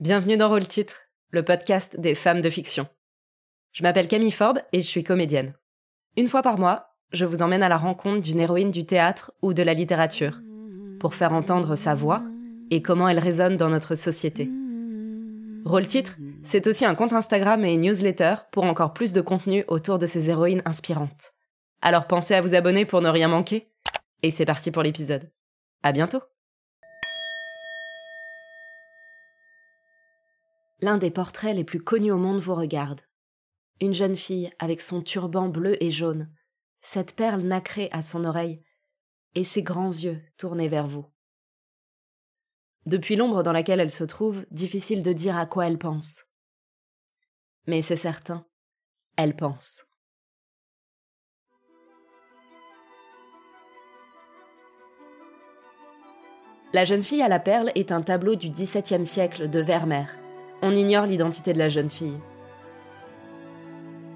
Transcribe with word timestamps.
Bienvenue 0.00 0.36
dans 0.36 0.48
Rôle 0.48 0.66
Titre, 0.66 1.02
le 1.30 1.44
podcast 1.44 2.00
des 2.00 2.16
femmes 2.16 2.40
de 2.40 2.50
fiction. 2.50 2.88
Je 3.70 3.84
m'appelle 3.84 4.08
Camille 4.08 4.32
Forbes 4.32 4.58
et 4.72 4.82
je 4.82 4.86
suis 4.88 5.04
comédienne. 5.04 5.54
Une 6.16 6.26
fois 6.26 6.42
par 6.42 6.58
mois, 6.58 6.96
je 7.12 7.24
vous 7.24 7.42
emmène 7.42 7.62
à 7.62 7.68
la 7.68 7.76
rencontre 7.76 8.20
d'une 8.20 8.40
héroïne 8.40 8.72
du 8.72 8.84
théâtre 8.86 9.32
ou 9.40 9.54
de 9.54 9.62
la 9.62 9.72
littérature 9.72 10.40
pour 10.98 11.14
faire 11.14 11.32
entendre 11.32 11.76
sa 11.76 11.94
voix 11.94 12.24
et 12.72 12.82
comment 12.82 13.08
elle 13.08 13.20
résonne 13.20 13.56
dans 13.56 13.68
notre 13.68 13.94
société. 13.94 14.50
Rôle 15.64 15.86
Titre, 15.86 16.16
c'est 16.42 16.66
aussi 16.66 16.84
un 16.84 16.96
compte 16.96 17.12
Instagram 17.12 17.64
et 17.64 17.74
une 17.74 17.82
newsletter 17.82 18.34
pour 18.50 18.64
encore 18.64 18.94
plus 18.94 19.12
de 19.12 19.20
contenu 19.20 19.64
autour 19.68 20.00
de 20.00 20.06
ces 20.06 20.28
héroïnes 20.28 20.62
inspirantes. 20.64 21.34
Alors 21.82 22.08
pensez 22.08 22.34
à 22.34 22.40
vous 22.40 22.56
abonner 22.56 22.84
pour 22.84 23.00
ne 23.00 23.08
rien 23.08 23.28
manquer. 23.28 23.70
Et 24.24 24.32
c'est 24.32 24.44
parti 24.44 24.72
pour 24.72 24.82
l'épisode. 24.82 25.30
À 25.84 25.92
bientôt! 25.92 26.20
L'un 30.80 30.98
des 30.98 31.10
portraits 31.10 31.54
les 31.54 31.64
plus 31.64 31.80
connus 31.80 32.12
au 32.12 32.18
monde 32.18 32.40
vous 32.40 32.54
regarde. 32.54 33.00
Une 33.80 33.94
jeune 33.94 34.16
fille 34.16 34.50
avec 34.58 34.80
son 34.80 35.02
turban 35.02 35.48
bleu 35.48 35.82
et 35.82 35.90
jaune, 35.90 36.30
cette 36.80 37.16
perle 37.16 37.42
nacrée 37.42 37.88
à 37.92 38.02
son 38.02 38.24
oreille, 38.24 38.62
et 39.34 39.44
ses 39.44 39.62
grands 39.62 39.90
yeux 39.90 40.22
tournés 40.36 40.68
vers 40.68 40.86
vous. 40.86 41.06
Depuis 42.86 43.16
l'ombre 43.16 43.42
dans 43.42 43.52
laquelle 43.52 43.80
elle 43.80 43.90
se 43.90 44.04
trouve, 44.04 44.44
difficile 44.50 45.02
de 45.02 45.12
dire 45.12 45.36
à 45.36 45.46
quoi 45.46 45.66
elle 45.66 45.78
pense. 45.78 46.26
Mais 47.66 47.82
c'est 47.82 47.96
certain, 47.96 48.46
elle 49.16 49.34
pense. 49.34 49.86
La 56.74 56.84
jeune 56.84 57.02
fille 57.02 57.22
à 57.22 57.28
la 57.28 57.38
perle 57.38 57.70
est 57.76 57.92
un 57.92 58.02
tableau 58.02 58.34
du 58.34 58.50
XVIIe 58.50 59.06
siècle 59.06 59.48
de 59.48 59.60
Vermeer 59.60 60.23
on 60.64 60.74
ignore 60.74 61.04
l'identité 61.04 61.52
de 61.52 61.58
la 61.58 61.68
jeune 61.68 61.90
fille. 61.90 62.18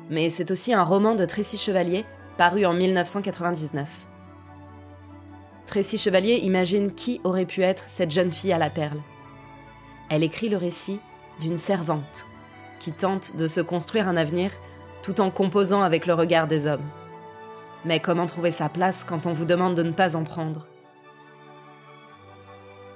Mais 0.09 0.31
c'est 0.31 0.51
aussi 0.51 0.73
un 0.73 0.83
roman 0.83 1.15
de 1.15 1.27
Tracy 1.27 1.59
Chevalier, 1.59 2.07
paru 2.39 2.65
en 2.65 2.73
1999. 2.73 3.87
Tracy 5.67 5.99
Chevalier 5.99 6.37
imagine 6.37 6.95
qui 6.95 7.21
aurait 7.23 7.45
pu 7.45 7.63
être 7.63 7.85
cette 7.89 8.11
jeune 8.11 8.31
fille 8.31 8.55
à 8.55 8.59
la 8.59 8.71
perle. 8.71 9.03
Elle 10.09 10.23
écrit 10.23 10.49
le 10.49 10.57
récit 10.57 11.01
d'une 11.39 11.59
servante 11.59 12.25
qui 12.81 12.93
tente 12.93 13.37
de 13.37 13.47
se 13.47 13.61
construire 13.61 14.09
un 14.09 14.17
avenir 14.17 14.51
tout 15.03 15.21
en 15.21 15.31
composant 15.31 15.83
avec 15.83 16.07
le 16.07 16.15
regard 16.15 16.47
des 16.47 16.67
hommes. 16.67 16.89
Mais 17.85 18.01
comment 18.01 18.25
trouver 18.25 18.53
sa 18.53 18.71
place 18.71 19.05
quand 19.05 19.27
on 19.27 19.35
vous 19.35 19.45
demande 19.45 19.75
de 19.75 19.83
ne 19.83 19.93
pas 19.93 20.17
en 20.17 20.25
prendre? 20.25 20.67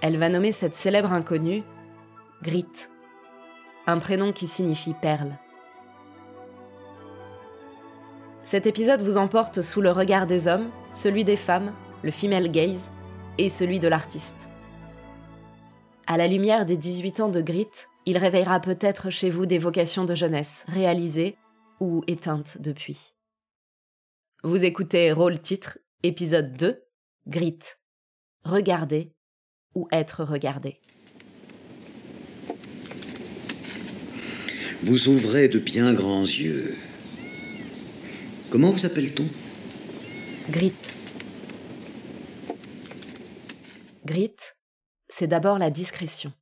Elle 0.01 0.17
va 0.17 0.31
nommer 0.31 0.53
cette 0.53 0.75
célèbre 0.75 1.13
inconnue 1.13 1.63
Grit 2.43 2.89
un 3.87 3.99
prénom 3.99 4.33
qui 4.33 4.47
signifie 4.47 4.95
perle. 4.95 5.39
Cet 8.45 8.67
épisode 8.67 9.03
vous 9.03 9.17
emporte 9.17 9.63
sous 9.63 9.81
le 9.81 9.91
regard 9.91 10.27
des 10.27 10.47
hommes, 10.47 10.71
celui 10.93 11.25
des 11.25 11.37
femmes, 11.37 11.73
le 12.03 12.11
female 12.11 12.51
gaze, 12.51 12.91
et 13.39 13.49
celui 13.49 13.81
de 13.81 13.89
l'artiste. 13.89 14.49
À 16.07 16.17
la 16.17 16.27
lumière 16.27 16.67
des 16.67 16.77
18 16.77 17.21
ans 17.21 17.29
de 17.29 17.41
Grit, 17.41 17.71
il 18.05 18.19
réveillera 18.19 18.61
peut-être 18.61 19.11
chez 19.11 19.31
vous 19.31 19.47
des 19.47 19.59
vocations 19.59 20.05
de 20.05 20.15
jeunesse, 20.15 20.65
réalisées 20.69 21.37
ou 21.81 22.03
éteintes 22.07 22.59
depuis. 22.61 23.15
Vous 24.43 24.65
écoutez 24.65 25.13
Rôle 25.13 25.39
Titre, 25.39 25.79
épisode 26.03 26.57
2, 26.57 26.83
Grit. 27.29 27.61
Regarder 28.45 29.15
ou 29.75 29.89
être 29.93 30.25
regardé. 30.25 30.81
Vous 34.85 35.09
ouvrez 35.09 35.49
de 35.49 35.61
bien 35.61 35.95
grands 35.95 36.23
yeux. 36.23 36.77
Comment 38.51 38.73
vous 38.73 38.85
appelle-t-on? 38.85 39.29
Grit. 40.51 40.75
Grit, 44.05 44.35
c'est 45.09 45.29
d'abord 45.29 45.59
la 45.59 45.71
discrétion. 45.71 46.33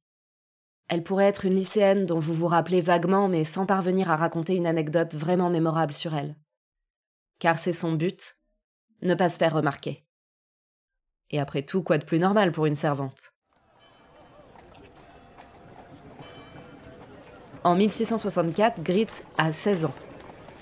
Elle 0.88 1.02
pourrait 1.02 1.26
être 1.26 1.44
une 1.44 1.54
lycéenne 1.54 2.06
dont 2.06 2.18
vous 2.18 2.32
vous 2.32 2.46
rappelez 2.46 2.80
vaguement 2.80 3.28
mais 3.28 3.44
sans 3.44 3.66
parvenir 3.66 4.10
à 4.10 4.16
raconter 4.16 4.54
une 4.54 4.66
anecdote 4.66 5.14
vraiment 5.14 5.50
mémorable 5.50 5.92
sur 5.92 6.14
elle. 6.14 6.34
Car 7.40 7.58
c'est 7.58 7.74
son 7.74 7.92
but, 7.92 8.38
ne 9.02 9.14
pas 9.14 9.28
se 9.28 9.36
faire 9.36 9.52
remarquer. 9.52 10.06
Et 11.28 11.40
après 11.40 11.60
tout, 11.62 11.82
quoi 11.82 11.98
de 11.98 12.06
plus 12.06 12.18
normal 12.18 12.52
pour 12.52 12.64
une 12.64 12.76
servante? 12.76 13.34
En 17.62 17.74
1664, 17.74 18.82
Grit 18.82 19.06
a 19.36 19.52
16 19.52 19.84
ans. 19.84 19.94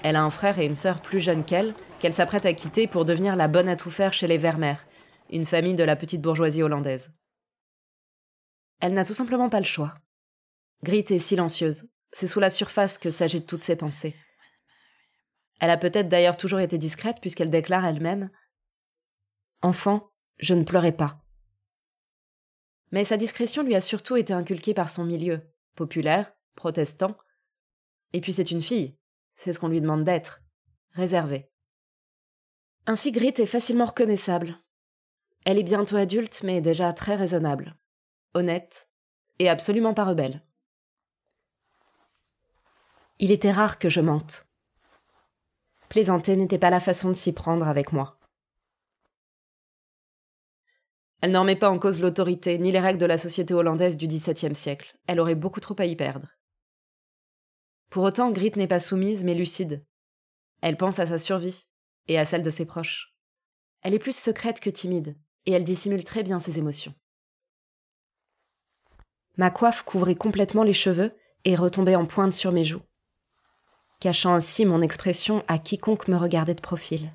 Elle 0.03 0.17
a 0.17 0.23
un 0.23 0.31
frère 0.31 0.59
et 0.59 0.67
une 0.67 0.75
sœur 0.75 1.01
plus 1.01 1.21
jeunes 1.21 1.45
qu'elle, 1.45 1.75
qu'elle 2.01 2.15
s'apprête 2.15 2.45
à 2.45 2.53
quitter 2.53 2.89
pour 2.89 3.05
devenir 3.05 3.37
la 3.37 3.47
bonne 3.47 3.69
à 3.69 3.77
tout 3.77 3.91
faire 3.91 4.13
chez 4.13 4.27
les 4.27 4.39
Vermeer, 4.39 4.77
une 5.31 5.47
famille 5.47 5.75
de 5.75 5.85
la 5.85 5.95
petite 5.95 6.21
bourgeoisie 6.21 6.63
hollandaise. 6.63 7.13
Elle 8.81 8.95
n'a 8.95 9.05
tout 9.05 9.15
simplement 9.15 9.49
pas 9.49 9.61
le 9.61 9.65
choix. 9.65 9.95
Grit 10.83 11.05
est 11.11 11.19
silencieuse. 11.21 11.89
C'est 12.13 12.27
sous 12.27 12.41
la 12.41 12.51
surface 12.51 12.99
que 12.99 13.11
s'agitent 13.11 13.47
toutes 13.47 13.63
ses 13.63 13.77
pensées. 13.77 14.17
Elle 15.61 15.71
a 15.71 15.77
peut-être 15.77 16.09
d'ailleurs 16.09 16.37
toujours 16.37 16.61
été 16.61 16.79
discrète 16.79 17.19
puisqu'elle 17.21 17.51
déclare 17.51 17.85
elle-même 17.85 18.31
Enfant, 19.63 20.11
je 20.39 20.55
ne 20.55 20.65
pleurais 20.65 20.93
pas. 20.93 21.21
Mais 22.91 23.05
sa 23.05 23.17
discrétion 23.17 23.63
lui 23.63 23.75
a 23.75 23.81
surtout 23.81 24.17
été 24.17 24.33
inculquée 24.33 24.75
par 24.75 24.89
son 24.89 25.05
milieu, 25.05 25.43
populaire, 25.75 26.33
protestant. 26.59 27.17
Et 28.13 28.21
puis 28.21 28.33
c'est 28.33 28.51
une 28.51 28.63
fille, 28.63 28.99
c'est 29.37 29.53
ce 29.53 29.59
qu'on 29.59 29.69
lui 29.69 29.81
demande 29.81 30.05
d'être, 30.05 30.43
réservée. 30.93 31.51
Ainsi 32.87 33.13
Grit 33.13 33.35
est 33.37 33.47
facilement 33.47 33.87
reconnaissable. 33.87 34.59
Elle 35.45 35.59
est 35.59 35.63
bientôt 35.63 35.97
adulte, 35.97 36.43
mais 36.43 36.61
déjà 36.61 36.93
très 36.93 37.15
raisonnable, 37.15 37.77
honnête 38.35 38.91
et 39.39 39.49
absolument 39.49 39.95
pas 39.95 40.05
rebelle. 40.05 40.43
Il 43.19 43.31
était 43.31 43.53
rare 43.53 43.79
que 43.79 43.89
je 43.89 44.01
mente. 44.01 44.47
Plaisanter 45.89 46.37
n'était 46.37 46.59
pas 46.59 46.71
la 46.71 46.81
façon 46.81 47.09
de 47.09 47.15
s'y 47.15 47.33
prendre 47.33 47.67
avec 47.67 47.93
moi. 47.93 48.19
Elle 51.21 51.33
n'en 51.33 51.45
met 51.45 51.57
pas 51.57 51.71
en 51.71 51.79
cause 51.79 52.01
l'autorité 52.01 52.59
ni 52.59 52.71
les 52.71 52.79
règles 52.79 53.01
de 53.01 53.07
la 53.07 53.19
société 53.19 53.55
hollandaise 53.55 53.97
du 53.97 54.07
XVIIe 54.07 54.55
siècle. 54.55 54.97
Elle 55.07 55.19
aurait 55.19 55.35
beaucoup 55.35 55.61
trop 55.61 55.75
à 55.79 55.85
y 55.85 55.97
perdre. 55.97 56.29
Pour 57.91 58.04
autant, 58.04 58.31
Grit 58.31 58.53
n'est 58.56 58.66
pas 58.66 58.81
soumise, 58.81 59.25
mais 59.25 59.34
lucide. 59.34 59.84
Elle 60.60 60.76
pense 60.76 60.99
à 60.99 61.06
sa 61.06 61.19
survie, 61.19 61.66
et 62.09 62.19
à 62.19 62.25
celle 62.25 62.43
de 62.43 62.50
ses 62.50 62.65
proches. 62.65 63.15
Elle 63.82 63.94
est 63.94 63.99
plus 63.99 64.16
secrète 64.16 64.60
que 64.60 64.71
timide, 64.71 65.16
et 65.47 65.53
elle 65.53 65.65
dissimule 65.65 66.04
très 66.04 66.22
bien 66.22 66.38
ses 66.38 66.59
émotions. 66.59 66.94
Ma 69.37 69.50
coiffe 69.50 69.82
couvrait 69.82 70.16
complètement 70.16 70.65
les 70.65 70.75
cheveux 70.75 71.16
et 71.44 71.54
retombait 71.54 71.94
en 71.94 72.06
pointe 72.06 72.32
sur 72.32 72.50
mes 72.50 72.65
joues, 72.65 72.82
cachant 74.00 74.34
ainsi 74.34 74.66
mon 74.66 74.82
expression 74.82 75.44
à 75.47 75.59
quiconque 75.59 76.09
me 76.09 76.16
regardait 76.16 76.55
de 76.55 76.60
profil. 76.60 77.12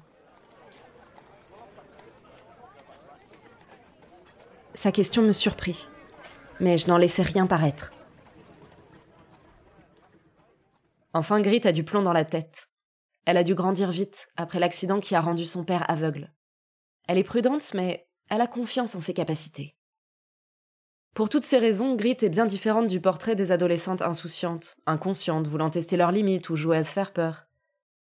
Sa 4.73 4.91
question 4.91 5.21
me 5.21 5.33
surprit, 5.33 5.87
mais 6.59 6.77
je 6.77 6.87
n'en 6.87 6.97
laissais 6.97 7.21
rien 7.21 7.45
paraître. 7.45 7.93
Enfin, 11.13 11.41
Grit 11.41 11.61
a 11.65 11.71
du 11.71 11.83
plomb 11.83 12.01
dans 12.01 12.13
la 12.13 12.25
tête. 12.25 12.69
Elle 13.25 13.37
a 13.37 13.43
dû 13.43 13.55
grandir 13.55 13.91
vite, 13.91 14.29
après 14.35 14.59
l'accident 14.59 14.99
qui 14.99 15.15
a 15.15 15.21
rendu 15.21 15.45
son 15.45 15.63
père 15.63 15.89
aveugle. 15.89 16.33
Elle 17.07 17.17
est 17.17 17.23
prudente, 17.23 17.73
mais 17.73 18.07
elle 18.29 18.41
a 18.41 18.47
confiance 18.47 18.95
en 18.95 18.99
ses 18.99 19.13
capacités. 19.13 19.75
Pour 21.13 21.29
toutes 21.29 21.43
ces 21.43 21.59
raisons, 21.59 21.95
Grit 21.95 22.17
est 22.21 22.29
bien 22.29 22.47
différente 22.47 22.87
du 22.87 22.99
portrait 22.99 23.35
des 23.35 23.51
adolescentes 23.51 24.01
insouciantes, 24.01 24.77
inconscientes, 24.87 25.47
voulant 25.47 25.69
tester 25.69 25.95
leurs 25.95 26.11
limites 26.11 26.49
ou 26.49 26.55
jouer 26.55 26.77
à 26.77 26.83
se 26.83 26.91
faire 26.91 27.13
peur. 27.13 27.45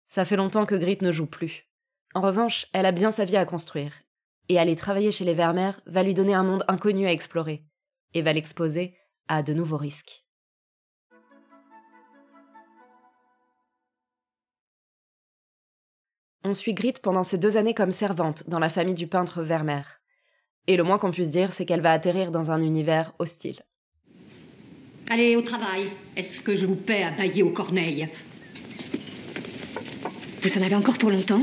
Ça 0.08 0.24
fait 0.24 0.36
longtemps 0.36 0.66
que 0.66 0.76
Grit 0.76 0.98
ne 1.00 1.10
joue 1.10 1.26
plus. 1.26 1.68
En 2.14 2.20
revanche, 2.20 2.68
elle 2.72 2.86
a 2.86 2.92
bien 2.92 3.10
sa 3.10 3.24
vie 3.24 3.36
à 3.36 3.44
construire. 3.44 3.92
Et 4.48 4.58
aller 4.58 4.76
travailler 4.76 5.10
chez 5.10 5.24
les 5.24 5.34
Vermeer 5.34 5.80
va 5.86 6.02
lui 6.02 6.14
donner 6.14 6.34
un 6.34 6.44
monde 6.44 6.64
inconnu 6.68 7.06
à 7.06 7.12
explorer, 7.12 7.64
et 8.14 8.22
va 8.22 8.32
l'exposer 8.32 8.96
à 9.28 9.42
de 9.42 9.54
nouveaux 9.54 9.76
risques. 9.76 10.24
On 16.42 16.54
suit 16.54 16.72
Grit 16.72 16.94
pendant 17.02 17.22
ces 17.22 17.36
deux 17.36 17.58
années 17.58 17.74
comme 17.74 17.90
servante 17.90 18.48
dans 18.48 18.58
la 18.58 18.70
famille 18.70 18.94
du 18.94 19.06
peintre 19.06 19.42
Vermeer. 19.42 20.00
Et 20.66 20.76
le 20.76 20.84
moins 20.84 20.98
qu'on 20.98 21.10
puisse 21.10 21.28
dire, 21.28 21.52
c'est 21.52 21.66
qu'elle 21.66 21.82
va 21.82 21.92
atterrir 21.92 22.30
dans 22.30 22.50
un 22.50 22.62
univers 22.62 23.12
hostile. 23.18 23.62
Allez, 25.10 25.36
au 25.36 25.42
travail. 25.42 25.82
Est-ce 26.16 26.40
que 26.40 26.54
je 26.54 26.64
vous 26.64 26.76
paie 26.76 27.02
à 27.02 27.10
bailler 27.10 27.42
aux 27.42 27.50
corneilles 27.50 28.08
Vous 30.42 30.58
en 30.58 30.62
avez 30.62 30.76
encore 30.76 30.96
pour 30.96 31.10
longtemps? 31.10 31.42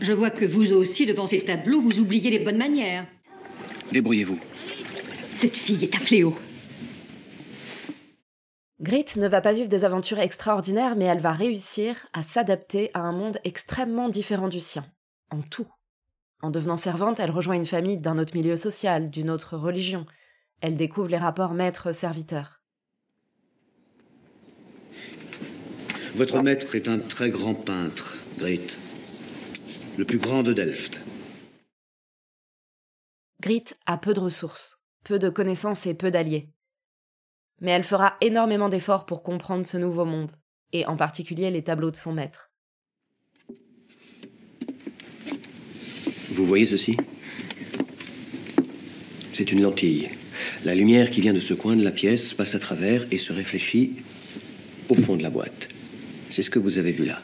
Je 0.00 0.12
vois 0.12 0.30
que 0.30 0.44
vous 0.44 0.72
aussi, 0.72 1.06
devant 1.06 1.26
ces 1.26 1.40
tableaux, 1.40 1.80
vous 1.80 2.00
oubliez 2.00 2.30
les 2.30 2.40
bonnes 2.40 2.58
manières. 2.58 3.06
Débrouillez-vous. 3.92 4.40
Cette 5.36 5.56
fille 5.56 5.84
est 5.84 5.94
un 5.94 6.00
fléau. 6.00 6.34
Grit 8.84 9.06
ne 9.16 9.28
va 9.28 9.40
pas 9.40 9.54
vivre 9.54 9.70
des 9.70 9.86
aventures 9.86 10.18
extraordinaires, 10.18 10.94
mais 10.94 11.06
elle 11.06 11.20
va 11.20 11.32
réussir 11.32 12.06
à 12.12 12.22
s'adapter 12.22 12.90
à 12.92 13.00
un 13.00 13.12
monde 13.12 13.38
extrêmement 13.42 14.10
différent 14.10 14.48
du 14.48 14.60
sien, 14.60 14.84
en 15.30 15.40
tout. 15.40 15.66
En 16.42 16.50
devenant 16.50 16.76
servante, 16.76 17.18
elle 17.18 17.30
rejoint 17.30 17.54
une 17.54 17.64
famille 17.64 17.96
d'un 17.96 18.18
autre 18.18 18.34
milieu 18.34 18.56
social, 18.56 19.08
d'une 19.08 19.30
autre 19.30 19.56
religion. 19.56 20.04
Elle 20.60 20.76
découvre 20.76 21.08
les 21.08 21.16
rapports 21.16 21.54
maître-serviteur. 21.54 22.60
Votre 26.14 26.42
maître 26.42 26.74
est 26.74 26.86
un 26.86 26.98
très 26.98 27.30
grand 27.30 27.54
peintre, 27.54 28.18
Grit. 28.36 28.76
Le 29.96 30.04
plus 30.04 30.18
grand 30.18 30.42
de 30.42 30.52
Delft. 30.52 31.00
Grit 33.40 33.64
a 33.86 33.96
peu 33.96 34.12
de 34.12 34.20
ressources, 34.20 34.82
peu 35.04 35.18
de 35.18 35.30
connaissances 35.30 35.86
et 35.86 35.94
peu 35.94 36.10
d'alliés. 36.10 36.53
Mais 37.64 37.70
elle 37.70 37.82
fera 37.82 38.18
énormément 38.20 38.68
d'efforts 38.68 39.06
pour 39.06 39.22
comprendre 39.22 39.66
ce 39.66 39.78
nouveau 39.78 40.04
monde, 40.04 40.30
et 40.74 40.84
en 40.84 40.96
particulier 40.96 41.50
les 41.50 41.64
tableaux 41.64 41.90
de 41.90 41.96
son 41.96 42.12
maître. 42.12 42.52
Vous 46.30 46.44
voyez 46.44 46.66
ceci? 46.66 46.94
C'est 49.32 49.50
une 49.50 49.62
lentille. 49.62 50.10
La 50.66 50.74
lumière 50.74 51.08
qui 51.08 51.22
vient 51.22 51.32
de 51.32 51.40
ce 51.40 51.54
coin 51.54 51.74
de 51.74 51.82
la 51.82 51.90
pièce 51.90 52.34
passe 52.34 52.54
à 52.54 52.58
travers 52.58 53.06
et 53.10 53.16
se 53.16 53.32
réfléchit 53.32 53.96
au 54.90 54.94
fond 54.94 55.16
de 55.16 55.22
la 55.22 55.30
boîte. 55.30 55.68
C'est 56.28 56.42
ce 56.42 56.50
que 56.50 56.58
vous 56.58 56.76
avez 56.76 56.92
vu 56.92 57.06
là. 57.06 57.22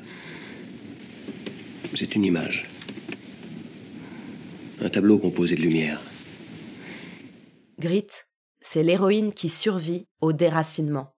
C'est 1.95 2.15
une 2.17 2.25
image. 2.25 2.65
Un 4.81 4.89
tableau 4.89 5.19
composé 5.19 5.55
de 5.55 5.61
lumière. 5.61 6.01
Grit, 7.79 8.07
c'est 8.73 8.85
l'héroïne 8.85 9.35
qui 9.35 9.49
survit 9.49 10.07
au 10.21 10.33
déracinement. 10.33 11.17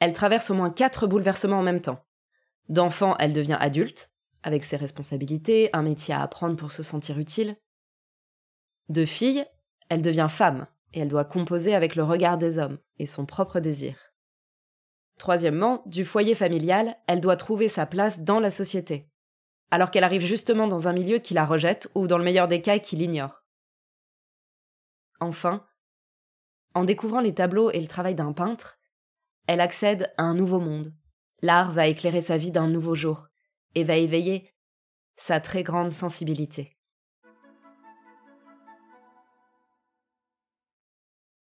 Elle 0.00 0.14
traverse 0.14 0.48
au 0.48 0.54
moins 0.54 0.70
quatre 0.70 1.06
bouleversements 1.06 1.58
en 1.58 1.62
même 1.62 1.82
temps. 1.82 2.02
D'enfant, 2.70 3.14
elle 3.18 3.34
devient 3.34 3.58
adulte, 3.60 4.10
avec 4.42 4.64
ses 4.64 4.76
responsabilités, 4.76 5.68
un 5.74 5.82
métier 5.82 6.14
à 6.14 6.22
apprendre 6.22 6.56
pour 6.56 6.72
se 6.72 6.82
sentir 6.82 7.18
utile. 7.18 7.58
De 8.88 9.04
fille, 9.04 9.44
elle 9.90 10.00
devient 10.00 10.28
femme, 10.30 10.66
et 10.94 11.00
elle 11.00 11.08
doit 11.08 11.26
composer 11.26 11.74
avec 11.74 11.94
le 11.94 12.04
regard 12.04 12.38
des 12.38 12.58
hommes 12.58 12.78
et 12.98 13.04
son 13.04 13.26
propre 13.26 13.60
désir. 13.60 14.14
Troisièmement, 15.18 15.82
du 15.84 16.06
foyer 16.06 16.34
familial, 16.34 16.96
elle 17.06 17.20
doit 17.20 17.36
trouver 17.36 17.68
sa 17.68 17.84
place 17.84 18.20
dans 18.20 18.40
la 18.40 18.50
société, 18.50 19.10
alors 19.70 19.90
qu'elle 19.90 20.04
arrive 20.04 20.24
justement 20.24 20.66
dans 20.66 20.88
un 20.88 20.94
milieu 20.94 21.18
qui 21.18 21.34
la 21.34 21.44
rejette 21.44 21.90
ou 21.94 22.06
dans 22.06 22.16
le 22.16 22.24
meilleur 22.24 22.48
des 22.48 22.62
cas 22.62 22.78
qui 22.78 22.96
l'ignore. 22.96 23.44
Enfin, 25.20 25.67
en 26.74 26.84
découvrant 26.84 27.20
les 27.20 27.34
tableaux 27.34 27.70
et 27.70 27.80
le 27.80 27.86
travail 27.86 28.14
d'un 28.14 28.32
peintre, 28.32 28.78
elle 29.46 29.60
accède 29.60 30.12
à 30.16 30.24
un 30.24 30.34
nouveau 30.34 30.60
monde. 30.60 30.92
L'art 31.42 31.72
va 31.72 31.86
éclairer 31.86 32.22
sa 32.22 32.36
vie 32.36 32.50
d'un 32.50 32.68
nouveau 32.68 32.94
jour 32.94 33.28
et 33.74 33.84
va 33.84 33.96
éveiller 33.96 34.52
sa 35.16 35.40
très 35.40 35.62
grande 35.62 35.90
sensibilité. 35.90 36.76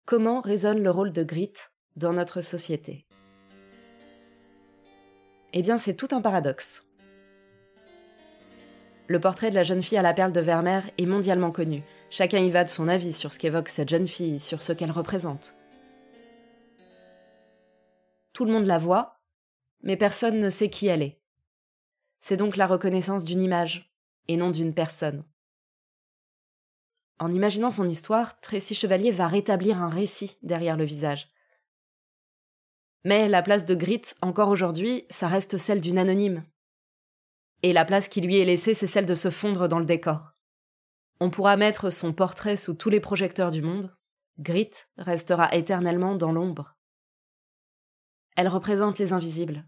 Comment 0.06 0.40
résonne 0.40 0.82
le 0.82 0.92
rôle 0.92 1.12
de 1.12 1.24
Grit 1.24 1.54
dans 1.96 2.14
notre 2.14 2.42
société? 2.42 3.06
Eh 5.54 5.62
bien, 5.62 5.78
c'est 5.78 5.96
tout 5.96 6.10
un 6.12 6.22
paradoxe. 6.22 6.86
Le 9.08 9.20
portrait 9.20 9.50
de 9.50 9.56
la 9.56 9.64
jeune 9.64 9.82
fille 9.82 9.98
à 9.98 10.02
la 10.02 10.14
perle 10.14 10.34
de 10.34 10.42
Vermeer 10.42 10.82
est 10.98 11.06
mondialement 11.06 11.52
connu. 11.52 11.84
Chacun 12.10 12.40
y 12.40 12.50
va 12.50 12.64
de 12.64 12.70
son 12.70 12.88
avis 12.88 13.14
sur 13.14 13.34
ce 13.34 13.40
qu'évoque 13.40 13.70
cette 13.70 13.90
jeune 13.90 14.08
fille, 14.08 14.40
sur 14.40 14.62
ce 14.62 14.72
qu'elle 14.72 14.92
représente. 14.92 15.56
Tout 18.34 18.46
le 18.46 18.54
monde 18.54 18.66
la 18.66 18.78
voit, 18.78 19.20
mais 19.82 19.98
personne 19.98 20.40
ne 20.40 20.50
sait 20.50 20.70
qui 20.70 20.88
elle 20.88 21.02
est. 21.02 21.22
C'est 22.22 22.38
donc 22.38 22.56
la 22.56 22.68
reconnaissance 22.68 23.26
d'une 23.26 23.42
image, 23.42 23.94
et 24.28 24.38
non 24.38 24.52
d'une 24.52 24.74
personne. 24.74 25.26
En 27.20 27.32
imaginant 27.32 27.70
son 27.70 27.90
histoire, 27.90 28.40
Tracy 28.40 28.76
Chevalier 28.76 29.12
va 29.12 29.28
rétablir 29.28 29.82
un 29.82 29.90
récit 29.90 30.38
derrière 30.44 30.78
le 30.78 30.86
visage. 30.86 31.30
Mais 33.04 33.28
la 33.28 33.42
place 33.42 33.66
de 33.66 33.74
Grit, 33.74 34.04
encore 34.22 34.50
aujourd'hui, 34.50 35.06
ça 35.10 35.28
reste 35.28 35.58
celle 35.58 35.82
d'une 35.82 35.98
anonyme. 35.98 36.44
Et 37.64 37.74
la 37.74 37.86
place 37.86 38.08
qui 38.08 38.22
lui 38.22 38.38
est 38.38 38.46
laissée, 38.46 38.74
c'est 38.74 38.88
celle 38.88 39.06
de 39.06 39.16
se 39.16 39.32
fondre 39.32 39.68
dans 39.68 39.80
le 39.80 39.86
décor. 39.86 40.37
On 41.20 41.30
pourra 41.30 41.58
mettre 41.58 41.90
son 41.90 42.14
portrait 42.14 42.58
sous 42.58 42.74
tous 42.74 42.90
les 42.90 43.00
projecteurs 43.00 43.52
du 43.52 43.62
monde, 43.62 43.96
Grit 44.40 44.72
restera 44.98 45.54
éternellement 45.56 46.16
dans 46.16 46.32
l'ombre. 46.32 46.78
Elle 48.36 48.48
représente 48.48 49.00
les 49.00 49.14
invisibles, 49.14 49.66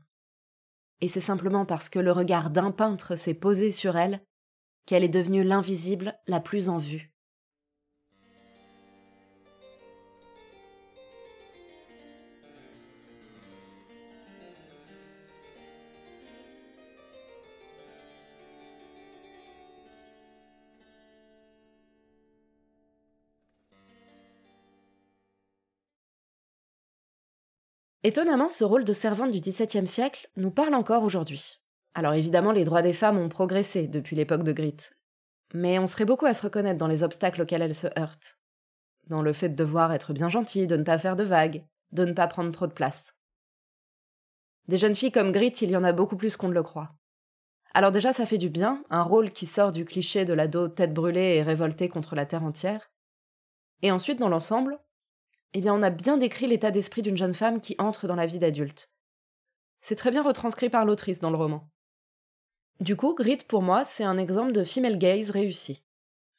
et 1.01 1.07
c'est 1.07 1.19
simplement 1.19 1.65
parce 1.65 1.89
que 1.89 1.99
le 1.99 2.11
regard 2.11 2.51
d'un 2.51 2.71
peintre 2.71 3.15
s'est 3.15 3.33
posé 3.33 3.71
sur 3.71 3.97
elle 3.97 4.23
qu'elle 4.85 5.03
est 5.03 5.09
devenue 5.09 5.43
l'invisible 5.43 6.19
la 6.27 6.39
plus 6.39 6.69
en 6.69 6.77
vue. 6.77 7.08
Étonnamment, 28.03 28.47
ce 28.47 28.63
rôle 28.63 28.85
de 28.85 28.93
servante 28.93 29.31
du 29.31 29.41
XVIIe 29.41 29.85
siècle 29.85 30.29
nous 30.37 30.51
parle 30.51 30.73
encore 30.73 31.03
aujourd'hui. 31.03 31.59
Alors 31.93 32.13
évidemment, 32.13 32.53
les 32.53 32.63
droits 32.63 32.81
des 32.81 32.93
femmes 32.93 33.17
ont 33.17 33.27
progressé 33.27 33.87
depuis 33.87 34.15
l'époque 34.15 34.43
de 34.43 34.53
Grit, 34.53 34.77
mais 35.53 35.79
on 35.79 35.87
serait 35.87 36.05
beaucoup 36.05 36.25
à 36.25 36.33
se 36.33 36.43
reconnaître 36.43 36.77
dans 36.77 36.87
les 36.87 37.03
obstacles 37.03 37.41
auxquels 37.41 37.61
elles 37.61 37.75
se 37.75 37.87
heurtent. 37.99 38.39
Dans 39.07 39.21
le 39.21 39.33
fait 39.33 39.49
de 39.49 39.55
devoir 39.55 39.91
être 39.91 40.13
bien 40.13 40.29
gentille, 40.29 40.65
de 40.65 40.77
ne 40.77 40.83
pas 40.83 40.97
faire 40.97 41.17
de 41.17 41.23
vagues, 41.23 41.65
de 41.91 42.05
ne 42.05 42.13
pas 42.13 42.27
prendre 42.27 42.51
trop 42.51 42.67
de 42.67 42.73
place. 42.73 43.15
Des 44.69 44.77
jeunes 44.77 44.95
filles 44.95 45.11
comme 45.11 45.33
Grit, 45.33 45.53
il 45.61 45.71
y 45.71 45.75
en 45.75 45.83
a 45.83 45.91
beaucoup 45.91 46.15
plus 46.15 46.37
qu'on 46.37 46.47
ne 46.47 46.53
le 46.53 46.63
croit. 46.63 46.93
Alors 47.73 47.91
déjà, 47.91 48.13
ça 48.13 48.25
fait 48.25 48.37
du 48.37 48.49
bien, 48.49 48.81
un 48.89 49.03
rôle 49.03 49.31
qui 49.31 49.45
sort 49.45 49.73
du 49.73 49.83
cliché 49.83 50.23
de 50.23 50.33
l'ado 50.33 50.69
tête 50.69 50.93
brûlée 50.93 51.35
et 51.35 51.43
révoltée 51.43 51.89
contre 51.89 52.15
la 52.15 52.25
terre 52.25 52.43
entière. 52.43 52.91
Et 53.81 53.91
ensuite, 53.91 54.19
dans 54.19 54.29
l'ensemble, 54.29 54.79
eh 55.53 55.61
bien, 55.61 55.73
on 55.73 55.81
a 55.81 55.89
bien 55.89 56.17
décrit 56.17 56.47
l'état 56.47 56.71
d'esprit 56.71 57.01
d'une 57.01 57.17
jeune 57.17 57.33
femme 57.33 57.59
qui 57.59 57.75
entre 57.79 58.07
dans 58.07 58.15
la 58.15 58.25
vie 58.25 58.39
d'adulte. 58.39 58.91
C'est 59.81 59.95
très 59.95 60.11
bien 60.11 60.23
retranscrit 60.23 60.69
par 60.69 60.85
l'autrice 60.85 61.21
dans 61.21 61.31
le 61.31 61.37
roman. 61.37 61.69
Du 62.79 62.95
coup, 62.95 63.13
Grit, 63.13 63.39
pour 63.47 63.61
moi, 63.61 63.83
c'est 63.83 64.03
un 64.03 64.17
exemple 64.17 64.51
de 64.51 64.63
female 64.63 64.97
gaze 64.97 65.31
réussi. 65.31 65.83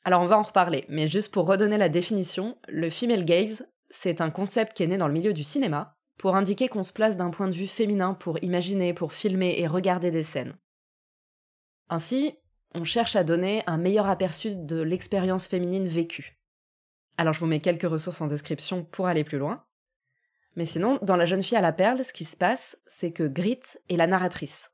Alors, 0.05 0.23
on 0.23 0.27
va 0.27 0.39
en 0.39 0.43
reparler, 0.43 0.87
mais 0.89 1.09
juste 1.09 1.33
pour 1.33 1.47
redonner 1.47 1.77
la 1.77 1.89
définition, 1.89 2.57
le 2.69 2.89
female 2.89 3.25
gaze, 3.25 3.69
c'est 3.91 4.21
un 4.21 4.31
concept 4.31 4.75
qui 4.75 4.83
est 4.83 4.87
né 4.87 4.97
dans 4.97 5.09
le 5.09 5.13
milieu 5.13 5.35
du 5.35 5.45
cinéma, 5.45 5.97
pour 6.17 6.37
indiquer 6.37 6.69
qu'on 6.69 6.83
se 6.83 6.93
place 6.93 7.17
d'un 7.17 7.31
point 7.31 7.49
de 7.49 7.55
vue 7.55 7.67
féminin 7.67 8.15
pour 8.15 8.43
imaginer, 8.43 8.95
pour 8.95 9.13
filmer 9.13 9.57
et 9.59 9.67
regarder 9.67 10.11
des 10.11 10.23
scènes. 10.23 10.57
Ainsi, 11.89 12.39
on 12.75 12.85
cherche 12.85 13.17
à 13.17 13.25
donner 13.25 13.63
un 13.67 13.77
meilleur 13.77 14.09
aperçu 14.09 14.55
de 14.55 14.81
l'expérience 14.81 15.47
féminine 15.47 15.89
vécue. 15.89 16.40
Alors 17.21 17.35
je 17.35 17.41
vous 17.41 17.47
mets 17.47 17.61
quelques 17.61 17.83
ressources 17.83 18.23
en 18.23 18.29
description 18.29 18.83
pour 18.83 19.07
aller 19.07 19.25
plus 19.25 19.37
loin. 19.37 19.63
Mais 20.57 20.65
sinon, 20.65 20.99
dans 21.03 21.17
La 21.17 21.27
jeune 21.27 21.43
fille 21.43 21.59
à 21.59 21.61
la 21.61 21.71
perle, 21.71 22.03
ce 22.03 22.15
qui 22.15 22.25
se 22.25 22.35
passe, 22.35 22.79
c'est 22.87 23.13
que 23.13 23.25
Grit 23.25 23.61
est 23.91 23.99
la 23.99 24.07
narratrice. 24.07 24.71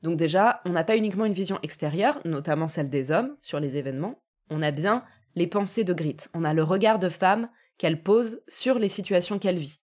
Donc 0.00 0.16
déjà, 0.16 0.62
on 0.64 0.70
n'a 0.70 0.82
pas 0.82 0.96
uniquement 0.96 1.26
une 1.26 1.34
vision 1.34 1.58
extérieure, 1.62 2.18
notamment 2.24 2.68
celle 2.68 2.88
des 2.88 3.10
hommes, 3.10 3.36
sur 3.42 3.60
les 3.60 3.76
événements, 3.76 4.22
on 4.48 4.62
a 4.62 4.70
bien 4.70 5.04
les 5.34 5.46
pensées 5.46 5.84
de 5.84 5.92
Grit, 5.92 6.16
on 6.32 6.42
a 6.42 6.54
le 6.54 6.62
regard 6.62 7.00
de 7.00 7.10
femme 7.10 7.50
qu'elle 7.76 8.02
pose 8.02 8.40
sur 8.48 8.78
les 8.78 8.88
situations 8.88 9.38
qu'elle 9.38 9.58
vit. 9.58 9.78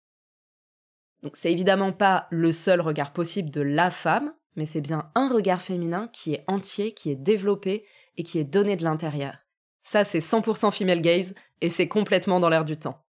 Donc 1.23 1.37
c'est 1.37 1.53
évidemment 1.53 1.93
pas 1.93 2.29
le 2.31 2.51
seul 2.51 2.81
regard 2.81 3.13
possible 3.13 3.51
de 3.51 3.61
la 3.61 3.91
femme, 3.91 4.33
mais 4.55 4.65
c'est 4.65 4.81
bien 4.81 5.11
un 5.17 5.29
regard 5.29 5.61
féminin 5.61 6.09
qui 6.15 6.33
est 6.33 6.45
entier, 6.47 6.95
qui 6.95 7.11
est 7.11 7.17
développé 7.17 7.85
et 8.17 8.23
qui 8.23 8.39
est 8.39 8.45
donné 8.45 8.77
de 8.77 8.85
l'intérieur. 8.85 9.37
Ça, 9.89 10.05
c'est 10.05 10.19
100% 10.19 10.77
female 10.77 11.01
gaze 11.01 11.33
et 11.61 11.71
c'est 11.71 11.89
complètement 11.89 12.41
dans 12.41 12.49
l'air 12.49 12.65
du 12.65 12.79
temps. 12.79 13.03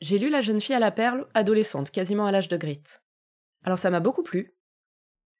J'ai 0.00 0.18
lu 0.18 0.30
La 0.30 0.42
jeune 0.42 0.60
fille 0.60 0.76
à 0.76 0.78
la 0.78 0.92
perle, 0.92 1.26
adolescente, 1.34 1.90
quasiment 1.90 2.26
à 2.26 2.30
l'âge 2.30 2.48
de 2.48 2.56
Grit. 2.56 2.84
Alors 3.64 3.78
ça 3.78 3.90
m'a 3.90 4.00
beaucoup 4.00 4.22
plu. 4.22 4.54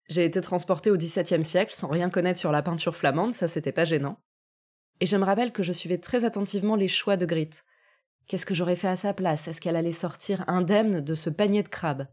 J'ai 0.09 0.25
été 0.25 0.41
transportée 0.41 0.91
au 0.91 0.97
XVIIe 0.97 1.45
siècle 1.45 1.75
sans 1.75 1.89
rien 1.89 2.11
connaître 2.11 2.41
sur 2.41 2.51
la 2.51 2.63
peinture 2.63 2.97
flamande, 2.97 3.35
ça 3.35 3.47
c'était 3.47 3.73
pas 3.73 3.85
gênant. 3.85 4.19
Et 5.01 5.07
je 5.07 5.17
me 5.17 5.25
rappelle 5.25 5.53
que 5.53 5.63
je 5.63 5.73
suivais 5.73 5.99
très 5.99 6.25
attentivement 6.25 6.75
les 6.75 6.89
choix 6.89 7.17
de 7.17 7.27
Grit. 7.27 7.51
Qu'est-ce 8.27 8.47
que 8.47 8.55
j'aurais 8.55 8.77
fait 8.77 8.89
à 8.89 8.97
sa 8.97 9.15
place? 9.15 9.47
Est-ce 9.47 9.61
qu'elle 9.61 9.77
allait 9.77 9.93
sortir 9.93 10.45
indemne 10.49 11.01
de 11.01 11.15
ce 11.15 11.31
panier 11.31 11.63
de 11.63 11.69
crabes? 11.69 12.09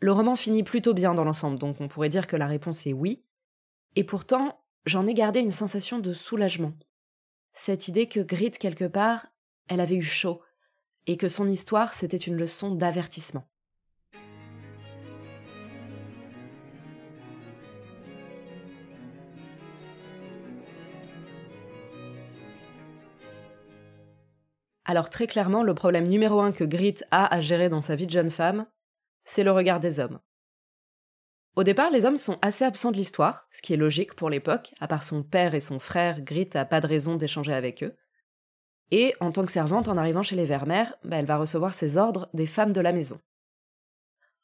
Le 0.00 0.12
roman 0.12 0.36
finit 0.36 0.62
plutôt 0.62 0.94
bien 0.94 1.12
dans 1.12 1.24
l'ensemble, 1.24 1.58
donc 1.58 1.80
on 1.80 1.88
pourrait 1.88 2.08
dire 2.08 2.26
que 2.26 2.36
la 2.36 2.46
réponse 2.46 2.86
est 2.86 2.92
oui. 2.92 3.24
Et 3.94 4.04
pourtant, 4.04 4.58
j'en 4.86 5.06
ai 5.06 5.12
gardé 5.12 5.40
une 5.40 5.50
sensation 5.50 5.98
de 5.98 6.14
soulagement. 6.14 6.72
Cette 7.52 7.88
idée 7.88 8.08
que 8.08 8.20
Grit, 8.20 8.52
quelque 8.52 8.86
part, 8.86 9.26
elle 9.68 9.80
avait 9.80 9.96
eu 9.96 10.02
chaud, 10.02 10.40
et 11.06 11.16
que 11.16 11.28
son 11.28 11.48
histoire 11.48 11.92
c'était 11.92 12.16
une 12.16 12.36
leçon 12.36 12.74
d'avertissement. 12.74 13.46
Alors 24.84 25.10
très 25.10 25.26
clairement, 25.26 25.62
le 25.62 25.74
problème 25.74 26.08
numéro 26.08 26.40
un 26.40 26.52
que 26.52 26.64
Grit 26.64 26.96
a 27.10 27.32
à 27.32 27.40
gérer 27.40 27.68
dans 27.68 27.82
sa 27.82 27.94
vie 27.94 28.06
de 28.06 28.12
jeune 28.12 28.30
femme, 28.30 28.66
c'est 29.24 29.44
le 29.44 29.52
regard 29.52 29.80
des 29.80 30.00
hommes. 30.00 30.18
Au 31.54 31.64
départ, 31.64 31.90
les 31.90 32.06
hommes 32.06 32.16
sont 32.16 32.38
assez 32.40 32.64
absents 32.64 32.92
de 32.92 32.96
l'histoire, 32.96 33.46
ce 33.50 33.60
qui 33.60 33.74
est 33.74 33.76
logique 33.76 34.14
pour 34.14 34.30
l'époque, 34.30 34.72
à 34.80 34.88
part 34.88 35.02
son 35.02 35.22
père 35.22 35.54
et 35.54 35.60
son 35.60 35.78
frère, 35.78 36.22
Grit 36.22 36.48
n'a 36.54 36.64
pas 36.64 36.80
de 36.80 36.86
raison 36.86 37.16
d'échanger 37.16 37.52
avec 37.52 37.82
eux. 37.82 37.94
Et 38.90 39.14
en 39.20 39.32
tant 39.32 39.44
que 39.44 39.52
servante, 39.52 39.88
en 39.88 39.98
arrivant 39.98 40.22
chez 40.22 40.36
les 40.36 40.46
Vermeer, 40.46 40.94
bah, 41.04 41.16
elle 41.16 41.26
va 41.26 41.36
recevoir 41.36 41.74
ses 41.74 41.98
ordres 41.98 42.30
des 42.32 42.46
femmes 42.46 42.72
de 42.72 42.80
la 42.80 42.92
maison. 42.92 43.20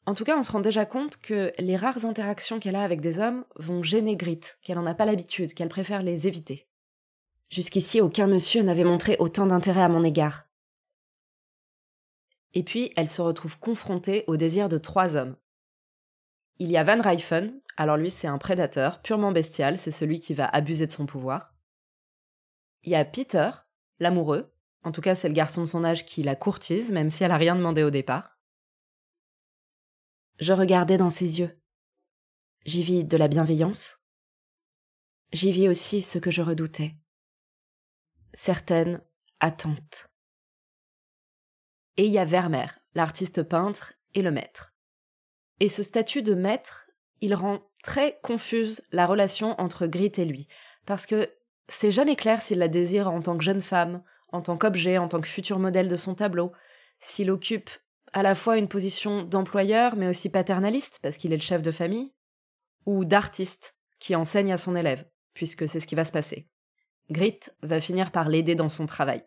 En 0.05 0.13
tout 0.13 0.23
cas, 0.23 0.37
on 0.37 0.43
se 0.43 0.51
rend 0.51 0.59
déjà 0.59 0.85
compte 0.85 1.17
que 1.17 1.51
les 1.57 1.75
rares 1.75 2.05
interactions 2.05 2.59
qu'elle 2.59 2.75
a 2.75 2.83
avec 2.83 3.01
des 3.01 3.19
hommes 3.19 3.43
vont 3.55 3.83
gêner 3.83 4.15
Grit, 4.15 4.41
qu'elle 4.61 4.77
n'en 4.77 4.85
a 4.85 4.95
pas 4.95 5.05
l'habitude, 5.05 5.53
qu'elle 5.53 5.69
préfère 5.69 6.03
les 6.03 6.27
éviter. 6.27 6.67
Jusqu'ici, 7.49 8.01
aucun 8.01 8.27
monsieur 8.27 8.61
n'avait 8.61 8.83
montré 8.83 9.15
autant 9.19 9.47
d'intérêt 9.47 9.81
à 9.81 9.89
mon 9.89 10.03
égard. 10.03 10.45
Et 12.53 12.63
puis, 12.63 12.91
elle 12.95 13.07
se 13.07 13.21
retrouve 13.21 13.59
confrontée 13.59 14.23
au 14.27 14.37
désir 14.37 14.69
de 14.69 14.77
trois 14.77 15.15
hommes. 15.15 15.35
Il 16.59 16.69
y 16.69 16.77
a 16.77 16.83
Van 16.83 17.01
Ryfen, 17.01 17.61
alors 17.77 17.97
lui 17.97 18.11
c'est 18.11 18.27
un 18.27 18.37
prédateur 18.37 19.01
purement 19.01 19.31
bestial, 19.31 19.77
c'est 19.77 19.91
celui 19.91 20.19
qui 20.19 20.33
va 20.33 20.45
abuser 20.45 20.85
de 20.87 20.91
son 20.91 21.05
pouvoir. 21.05 21.55
Il 22.83 22.91
y 22.91 22.95
a 22.95 23.05
Peter, 23.05 23.49
l'amoureux, 23.99 24.53
en 24.83 24.91
tout 24.91 25.01
cas 25.01 25.15
c'est 25.15 25.29
le 25.29 25.33
garçon 25.33 25.61
de 25.61 25.67
son 25.67 25.83
âge 25.83 26.05
qui 26.05 26.21
la 26.21 26.35
courtise, 26.35 26.91
même 26.91 27.09
si 27.09 27.23
elle 27.23 27.31
a 27.31 27.37
rien 27.37 27.55
demandé 27.55 27.83
au 27.83 27.89
départ. 27.89 28.37
Je 30.39 30.53
regardais 30.53 30.97
dans 30.97 31.09
ses 31.09 31.39
yeux. 31.39 31.59
J'y 32.65 32.83
vis 32.83 33.03
de 33.03 33.17
la 33.17 33.27
bienveillance. 33.27 33.97
J'y 35.31 35.51
vis 35.51 35.69
aussi 35.69 36.01
ce 36.01 36.19
que 36.19 36.31
je 36.31 36.41
redoutais 36.41 36.95
certaines 38.33 39.01
attentes. 39.39 40.11
Et 41.97 42.05
il 42.05 42.11
y 42.11 42.19
a 42.19 42.25
Vermeer, 42.25 42.79
l'artiste 42.93 43.43
peintre 43.43 43.93
et 44.13 44.21
le 44.21 44.31
maître. 44.31 44.73
Et 45.59 45.69
ce 45.69 45.83
statut 45.83 46.21
de 46.21 46.33
maître, 46.33 46.89
il 47.21 47.35
rend 47.35 47.61
très 47.83 48.19
confuse 48.23 48.81
la 48.91 49.05
relation 49.05 49.59
entre 49.59 49.87
Grit 49.87 50.11
et 50.17 50.25
lui, 50.25 50.47
parce 50.85 51.05
que 51.05 51.29
c'est 51.67 51.91
jamais 51.91 52.15
clair 52.15 52.41
s'il 52.41 52.59
la 52.59 52.67
désire 52.67 53.09
en 53.09 53.21
tant 53.21 53.37
que 53.37 53.43
jeune 53.43 53.61
femme, 53.61 54.03
en 54.31 54.41
tant 54.41 54.57
qu'objet, 54.57 54.97
en 54.97 55.07
tant 55.07 55.21
que 55.21 55.27
futur 55.27 55.59
modèle 55.59 55.87
de 55.87 55.95
son 55.95 56.15
tableau, 56.15 56.51
s'il 56.99 57.31
occupe 57.31 57.69
à 58.13 58.23
la 58.23 58.35
fois 58.35 58.57
une 58.57 58.67
position 58.67 59.23
d'employeur 59.23 59.95
mais 59.95 60.07
aussi 60.07 60.29
paternaliste, 60.29 60.99
parce 61.01 61.17
qu'il 61.17 61.33
est 61.33 61.37
le 61.37 61.41
chef 61.41 61.61
de 61.61 61.71
famille, 61.71 62.13
ou 62.85 63.05
d'artiste, 63.05 63.75
qui 63.99 64.15
enseigne 64.15 64.53
à 64.53 64.57
son 64.57 64.75
élève, 64.75 65.05
puisque 65.33 65.67
c'est 65.67 65.79
ce 65.79 65.87
qui 65.87 65.95
va 65.95 66.05
se 66.05 66.11
passer. 66.11 66.47
Grit 67.11 67.39
va 67.61 67.79
finir 67.81 68.11
par 68.11 68.29
l'aider 68.29 68.55
dans 68.55 68.69
son 68.69 68.85
travail. 68.85 69.23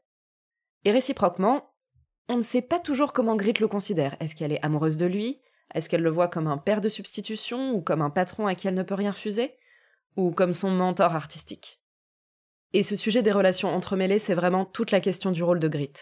Et 0.84 0.92
réciproquement, 0.92 1.74
on 2.28 2.36
ne 2.36 2.42
sait 2.42 2.62
pas 2.62 2.78
toujours 2.78 3.12
comment 3.12 3.36
Grit 3.36 3.54
le 3.60 3.68
considère. 3.68 4.16
Est-ce 4.20 4.34
qu'elle 4.34 4.52
est 4.52 4.64
amoureuse 4.64 4.96
de 4.96 5.06
lui? 5.06 5.40
Est-ce 5.74 5.88
qu'elle 5.88 6.02
le 6.02 6.10
voit 6.10 6.28
comme 6.28 6.46
un 6.46 6.58
père 6.58 6.80
de 6.80 6.88
substitution 6.88 7.72
ou 7.72 7.80
comme 7.80 8.02
un 8.02 8.10
patron 8.10 8.46
à 8.46 8.54
qui 8.54 8.68
elle 8.68 8.74
ne 8.74 8.82
peut 8.82 8.94
rien 8.94 9.10
refuser? 9.10 9.54
Ou 10.16 10.30
comme 10.30 10.52
son 10.52 10.70
mentor 10.70 11.14
artistique? 11.14 11.80
Et 12.74 12.82
ce 12.82 12.96
sujet 12.96 13.22
des 13.22 13.32
relations 13.32 13.74
entremêlées, 13.74 14.18
c'est 14.18 14.34
vraiment 14.34 14.64
toute 14.64 14.90
la 14.90 15.00
question 15.00 15.30
du 15.30 15.42
rôle 15.42 15.58
de 15.58 15.68
Grit. 15.68 15.92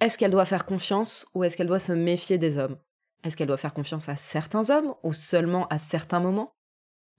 Est-ce 0.00 0.18
qu'elle 0.18 0.30
doit 0.30 0.44
faire 0.44 0.66
confiance 0.66 1.26
ou 1.34 1.44
est-ce 1.44 1.56
qu'elle 1.56 1.66
doit 1.66 1.78
se 1.78 1.92
méfier 1.92 2.38
des 2.38 2.58
hommes? 2.58 2.78
Est-ce 3.22 3.36
qu'elle 3.36 3.48
doit 3.48 3.56
faire 3.56 3.74
confiance 3.74 4.08
à 4.08 4.16
certains 4.16 4.68
hommes 4.70 4.94
ou 5.02 5.14
seulement 5.14 5.66
à 5.68 5.78
certains 5.78 6.20
moments? 6.20 6.54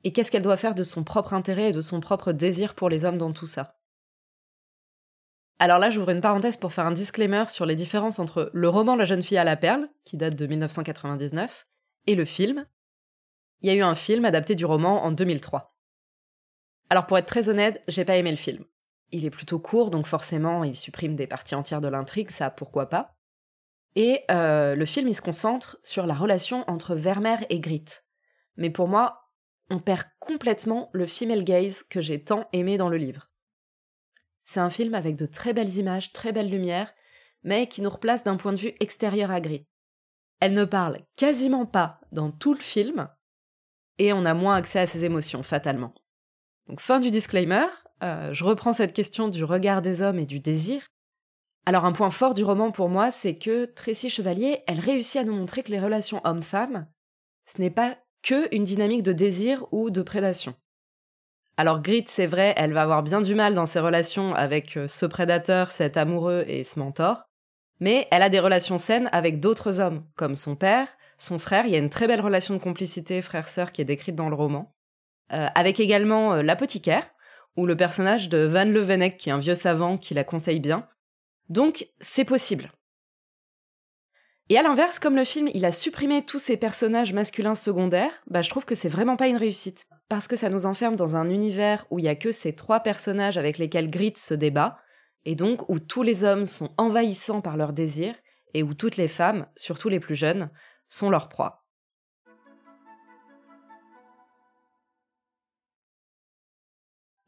Et 0.03 0.13
qu'est-ce 0.13 0.29
qu'elle 0.29 0.43
doit 0.43 0.57
faire 0.57 0.75
de 0.75 0.83
son 0.83 1.03
propre 1.03 1.33
intérêt 1.33 1.69
et 1.69 1.73
de 1.73 1.81
son 1.81 1.99
propre 1.99 2.31
désir 2.31 2.75
pour 2.75 2.89
les 2.89 3.05
hommes 3.05 3.17
dans 3.17 3.33
tout 3.33 3.47
ça? 3.47 3.79
Alors 5.57 5.79
là, 5.79 5.89
j'ouvre 5.89 6.09
une 6.09 6.21
parenthèse 6.21 6.57
pour 6.57 6.73
faire 6.73 6.85
un 6.85 6.91
disclaimer 6.91 7.45
sur 7.47 7.65
les 7.65 7.75
différences 7.75 8.19
entre 8.19 8.51
le 8.53 8.69
roman 8.69 8.95
La 8.95 9.05
jeune 9.05 9.23
fille 9.23 9.37
à 9.37 9.43
la 9.43 9.55
perle, 9.55 9.89
qui 10.03 10.17
date 10.17 10.35
de 10.35 10.45
1999, 10.45 11.65
et 12.07 12.15
le 12.15 12.25
film. 12.25 12.65
Il 13.61 13.67
y 13.67 13.71
a 13.71 13.75
eu 13.75 13.81
un 13.81 13.95
film 13.95 14.25
adapté 14.25 14.55
du 14.55 14.65
roman 14.65 15.03
en 15.03 15.11
2003. 15.11 15.75
Alors 16.89 17.05
pour 17.05 17.17
être 17.17 17.25
très 17.25 17.49
honnête, 17.49 17.83
j'ai 17.87 18.05
pas 18.05 18.15
aimé 18.15 18.31
le 18.31 18.37
film. 18.37 18.63
Il 19.11 19.25
est 19.25 19.31
plutôt 19.31 19.59
court, 19.59 19.91
donc 19.91 20.07
forcément, 20.07 20.63
il 20.63 20.75
supprime 20.75 21.15
des 21.15 21.27
parties 21.27 21.55
entières 21.55 21.81
de 21.81 21.87
l'intrigue, 21.87 22.29
ça 22.29 22.49
pourquoi 22.49 22.89
pas. 22.89 23.15
Et 23.95 24.23
euh, 24.29 24.75
le 24.75 24.85
film, 24.85 25.07
il 25.07 25.15
se 25.15 25.21
concentre 25.21 25.79
sur 25.83 26.05
la 26.05 26.13
relation 26.13 26.69
entre 26.69 26.95
Vermeer 26.95 27.45
et 27.49 27.59
Grit. 27.59 27.85
Mais 28.57 28.69
pour 28.69 28.87
moi, 28.87 29.31
on 29.69 29.79
perd 29.79 30.03
complètement 30.19 30.89
le 30.93 31.07
female 31.07 31.43
gaze 31.43 31.83
que 31.83 32.01
j'ai 32.01 32.23
tant 32.23 32.47
aimé 32.51 32.77
dans 32.77 32.89
le 32.89 32.97
livre. 32.97 33.31
C'est 34.43 34.59
un 34.59 34.69
film 34.69 34.93
avec 34.93 35.15
de 35.15 35.25
très 35.25 35.53
belles 35.53 35.77
images, 35.77 36.13
très 36.13 36.31
belles 36.31 36.49
lumières, 36.49 36.93
mais 37.43 37.67
qui 37.67 37.81
nous 37.81 37.89
replace 37.89 38.23
d'un 38.23 38.37
point 38.37 38.53
de 38.53 38.59
vue 38.59 38.73
extérieur 38.79 39.31
à 39.31 39.41
Gris. 39.41 39.65
Elle 40.39 40.53
ne 40.53 40.65
parle 40.65 40.99
quasiment 41.15 41.65
pas 41.65 41.99
dans 42.11 42.31
tout 42.31 42.53
le 42.53 42.59
film, 42.59 43.09
et 43.97 44.13
on 44.13 44.25
a 44.25 44.33
moins 44.33 44.55
accès 44.55 44.79
à 44.79 44.87
ses 44.87 45.05
émotions, 45.05 45.43
fatalement. 45.43 45.93
Donc 46.67 46.79
fin 46.79 46.99
du 46.99 47.11
disclaimer, 47.11 47.65
euh, 48.03 48.33
je 48.33 48.43
reprends 48.43 48.73
cette 48.73 48.93
question 48.93 49.29
du 49.29 49.43
regard 49.43 49.81
des 49.81 50.01
hommes 50.01 50.19
et 50.19 50.25
du 50.25 50.39
désir. 50.39 50.87
Alors 51.65 51.85
un 51.85 51.93
point 51.93 52.11
fort 52.11 52.33
du 52.33 52.43
roman 52.43 52.71
pour 52.71 52.89
moi, 52.89 53.11
c'est 53.11 53.37
que 53.37 53.65
Tracy 53.65 54.09
Chevalier, 54.09 54.63
elle 54.67 54.79
réussit 54.79 55.21
à 55.21 55.23
nous 55.23 55.33
montrer 55.33 55.63
que 55.63 55.71
les 55.71 55.79
relations 55.79 56.21
hommes-femmes, 56.23 56.87
ce 57.45 57.61
n'est 57.61 57.71
pas 57.71 57.97
que 58.21 58.53
une 58.53 58.63
dynamique 58.63 59.03
de 59.03 59.13
désir 59.13 59.65
ou 59.71 59.89
de 59.89 60.01
prédation. 60.01 60.55
Alors 61.57 61.81
Grit, 61.81 62.05
c'est 62.07 62.27
vrai, 62.27 62.53
elle 62.57 62.73
va 62.73 62.81
avoir 62.81 63.01
bien 63.01 63.21
du 63.21 63.33
mal 63.33 63.53
dans 63.53 63.65
ses 63.65 63.79
relations 63.79 64.35
avec 64.35 64.75
euh, 64.75 64.87
ce 64.87 65.05
prédateur, 65.05 65.71
cet 65.71 65.95
amoureux 65.95 66.43
et 66.47 66.63
ce 66.63 66.79
mentor, 66.79 67.25
mais 67.79 68.07
elle 68.11 68.23
a 68.23 68.29
des 68.29 68.39
relations 68.39 68.77
saines 68.77 69.09
avec 69.11 69.39
d'autres 69.39 69.79
hommes, 69.79 70.05
comme 70.15 70.35
son 70.35 70.55
père, 70.55 70.87
son 71.17 71.39
frère, 71.39 71.65
il 71.65 71.71
y 71.71 71.75
a 71.75 71.79
une 71.79 71.89
très 71.89 72.07
belle 72.07 72.21
relation 72.21 72.53
de 72.53 72.59
complicité 72.59 73.21
frère-sœur 73.21 73.71
qui 73.71 73.81
est 73.81 73.85
décrite 73.85 74.15
dans 74.15 74.29
le 74.29 74.35
roman, 74.35 74.73
euh, 75.31 75.47
avec 75.55 75.79
également 75.79 76.33
euh, 76.33 76.41
l'apothicaire, 76.41 77.09
ou 77.55 77.65
le 77.65 77.77
personnage 77.77 78.27
de 78.27 78.39
Van 78.39 78.65
Leeuwenhoek, 78.65 79.15
qui 79.15 79.29
est 79.29 79.33
un 79.33 79.37
vieux 79.37 79.55
savant 79.55 79.97
qui 79.97 80.13
la 80.13 80.25
conseille 80.25 80.59
bien. 80.59 80.87
Donc, 81.47 81.87
c'est 82.01 82.25
possible. 82.25 82.71
Et 84.49 84.57
à 84.57 84.61
l'inverse, 84.61 84.99
comme 84.99 85.15
le 85.15 85.23
film, 85.23 85.49
il 85.53 85.65
a 85.65 85.71
supprimé 85.71 86.23
tous 86.23 86.37
ces 86.37 86.57
personnages 86.57 87.13
masculins 87.13 87.55
secondaires, 87.55 88.11
bah 88.27 88.41
je 88.41 88.49
trouve 88.49 88.65
que 88.65 88.75
c'est 88.75 88.89
vraiment 88.89 89.15
pas 89.15 89.27
une 89.27 89.37
réussite 89.37 89.87
parce 90.07 90.27
que 90.27 90.35
ça 90.35 90.49
nous 90.49 90.67
enferme 90.67 90.95
dans 90.95 91.15
un 91.15 91.29
univers 91.31 91.87
où 91.89 91.97
il 91.97 92.05
y 92.05 92.09
a 92.09 92.15
que 92.15 92.31
ces 92.31 92.53
trois 92.53 92.81
personnages 92.81 93.37
avec 93.39 93.57
lesquels 93.57 93.89
Grit 93.89 94.13
se 94.17 94.35
débat, 94.35 94.77
et 95.25 95.35
donc 95.35 95.67
où 95.69 95.79
tous 95.79 96.03
les 96.03 96.23
hommes 96.23 96.45
sont 96.45 96.73
envahissants 96.77 97.41
par 97.41 97.57
leurs 97.57 97.73
désirs, 97.73 98.15
et 98.53 98.63
où 98.63 98.73
toutes 98.73 98.97
les 98.97 99.07
femmes, 99.07 99.47
surtout 99.55 99.89
les 99.89 99.99
plus 99.99 100.15
jeunes, 100.15 100.49
sont 100.87 101.09
leur 101.09 101.27
proie. 101.27 101.65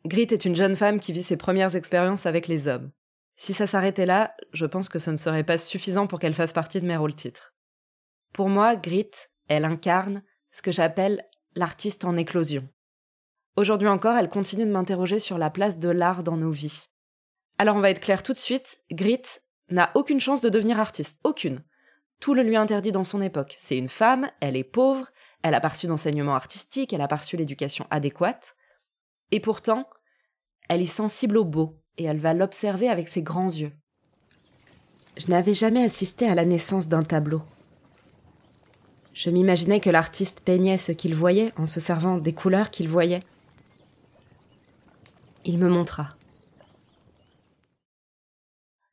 Grit 0.06 0.28
est 0.32 0.46
une 0.46 0.56
jeune 0.56 0.76
femme 0.76 1.02
qui 1.02 1.12
vit 1.12 1.24
ses 1.24 1.36
premières 1.36 1.76
expériences 1.76 2.26
avec 2.26 2.48
les 2.48 2.70
hommes. 2.70 2.92
Si 3.36 3.54
ça 3.54 3.68
s'arrêtait 3.68 4.06
là, 4.06 4.34
je 4.54 4.66
pense 4.66 4.88
que 4.88 5.00
ce 5.00 5.12
ne 5.12 5.18
serait 5.18 5.44
pas 5.44 5.58
suffisant 5.58 6.08
pour 6.08 6.20
qu'elle 6.20 6.34
fasse 6.34 6.54
partie 6.54 6.80
de 6.80 6.88
mes 6.88 6.96
rôles 6.96 7.14
titres. 7.14 7.54
Pour 8.34 8.48
moi, 8.48 8.78
Grit, 8.78 9.12
elle 9.50 9.66
incarne 9.66 10.24
ce 10.52 10.62
que 10.62 10.72
j'appelle 10.72 11.26
l'artiste 11.56 12.06
en 12.06 12.16
éclosion. 12.16 12.68
Aujourd'hui 13.58 13.88
encore, 13.88 14.16
elle 14.16 14.30
continue 14.30 14.66
de 14.66 14.72
m'interroger 14.72 15.20
sur 15.20 15.38
la 15.38 15.50
place 15.50 15.78
de 15.78 15.90
l'art 15.90 16.24
dans 16.24 16.38
nos 16.38 16.52
vies. 16.52 16.88
Alors 17.58 17.76
on 17.76 17.82
va 17.82 17.90
être 17.90 18.02
clair 18.02 18.22
tout 18.22 18.34
de 18.34 18.38
suite, 18.38 18.80
Grit 18.92 19.22
n'a 19.70 19.92
aucune 19.96 20.20
chance 20.20 20.42
de 20.42 20.50
devenir 20.50 20.80
artiste, 20.80 21.20
aucune. 21.24 21.64
Tout 22.20 22.34
le 22.34 22.44
lui 22.44 22.56
interdit 22.56 22.92
dans 22.92 23.04
son 23.04 23.22
époque. 23.22 23.56
C'est 23.58 23.78
une 23.78 23.90
femme, 23.90 24.30
elle 24.40 24.56
est 24.56 24.64
pauvre, 24.64 25.08
elle 25.44 25.54
a 25.54 25.60
pas 25.60 25.70
reçu 25.70 25.88
d'enseignement 25.88 26.36
artistique, 26.36 26.94
elle 26.94 27.02
a 27.02 27.08
pas 27.08 27.18
reçu 27.18 27.38
l'éducation 27.38 27.86
adéquate. 27.90 28.56
Et 29.32 29.40
pourtant, 29.40 29.88
elle 30.70 30.82
est 30.82 30.86
sensible 30.86 31.38
au 31.38 31.46
beau, 31.46 31.80
et 31.98 32.06
elle 32.06 32.20
va 32.20 32.34
l'observer 32.34 32.90
avec 32.90 33.08
ses 33.08 33.22
grands 33.22 33.50
yeux. 33.50 33.72
Je 35.18 35.28
n'avais 35.28 35.54
jamais 35.54 35.84
assisté 35.84 36.28
à 36.28 36.36
la 36.36 36.46
naissance 36.46 36.88
d'un 36.88 37.04
tableau. 37.04 37.42
Je 39.14 39.32
m'imaginais 39.32 39.80
que 39.80 39.90
l'artiste 39.90 40.42
peignait 40.42 40.78
ce 40.78 40.92
qu'il 40.92 41.16
voyait 41.16 41.52
en 41.58 41.66
se 41.66 41.80
servant 41.80 42.18
des 42.18 42.34
couleurs 42.34 42.70
qu'il 42.70 42.88
voyait. 42.88 43.22
Il 45.44 45.58
me 45.58 45.70
montra. 45.70 46.17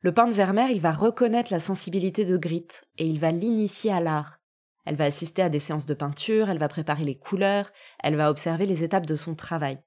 Le 0.05 0.13
peintre 0.13 0.35
Vermeer, 0.35 0.69
il 0.69 0.81
va 0.81 0.91
reconnaître 0.91 1.51
la 1.51 1.59
sensibilité 1.59 2.25
de 2.25 2.37
Grit 2.37 2.67
et 2.99 3.07
il 3.07 3.19
va 3.19 3.31
l'initier 3.31 3.91
à 3.91 3.99
l'art. 3.99 4.39
Elle 4.85 4.97
va 4.97 5.05
assister 5.05 5.41
à 5.41 5.49
des 5.49 5.57
séances 5.57 5.87
de 5.87 5.95
peinture, 5.95 6.47
elle 6.47 6.59
va 6.59 6.67
préparer 6.67 7.03
les 7.03 7.17
couleurs, 7.17 7.71
elle 8.03 8.15
va 8.15 8.29
observer 8.29 8.67
les 8.67 8.83
étapes 8.83 9.07
de 9.07 9.15
son 9.15 9.33
travail. 9.33 9.79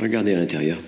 Regardez 0.00 0.32
à 0.32 0.38
l'intérieur. 0.38 0.78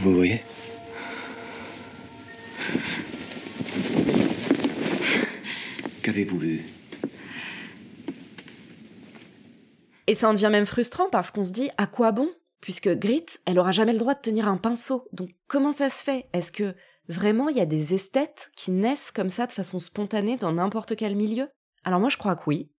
Vous 0.00 0.14
voyez 0.14 0.40
Qu'avez-vous 6.02 6.38
vu 6.38 6.64
Et 10.06 10.14
ça 10.14 10.30
en 10.30 10.32
devient 10.32 10.48
même 10.50 10.64
frustrant 10.64 11.10
parce 11.10 11.30
qu'on 11.30 11.44
se 11.44 11.52
dit 11.52 11.68
à 11.76 11.86
quoi 11.86 12.12
bon? 12.12 12.30
Puisque 12.62 12.88
Grit, 12.88 13.26
elle 13.44 13.58
aura 13.58 13.72
jamais 13.72 13.92
le 13.92 13.98
droit 13.98 14.14
de 14.14 14.20
tenir 14.20 14.48
un 14.48 14.56
pinceau. 14.56 15.06
Donc 15.12 15.28
comment 15.48 15.70
ça 15.70 15.90
se 15.90 16.02
fait? 16.02 16.24
Est-ce 16.32 16.50
que 16.50 16.74
vraiment 17.08 17.50
il 17.50 17.58
y 17.58 17.60
a 17.60 17.66
des 17.66 17.92
esthètes 17.92 18.50
qui 18.56 18.70
naissent 18.70 19.10
comme 19.10 19.28
ça 19.28 19.46
de 19.46 19.52
façon 19.52 19.78
spontanée 19.78 20.38
dans 20.38 20.52
n'importe 20.52 20.96
quel 20.96 21.14
milieu? 21.14 21.50
Alors 21.84 22.00
moi 22.00 22.08
je 22.08 22.16
crois 22.16 22.36
que 22.36 22.44
oui, 22.46 22.70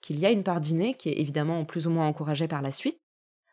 qu'il 0.00 0.20
y 0.20 0.26
a 0.26 0.30
une 0.30 0.44
part 0.44 0.60
d'inné 0.60 0.94
qui 0.94 1.08
est 1.08 1.18
évidemment 1.18 1.64
plus 1.64 1.88
ou 1.88 1.90
moins 1.90 2.06
encouragée 2.06 2.46
par 2.46 2.62
la 2.62 2.70
suite. 2.70 3.00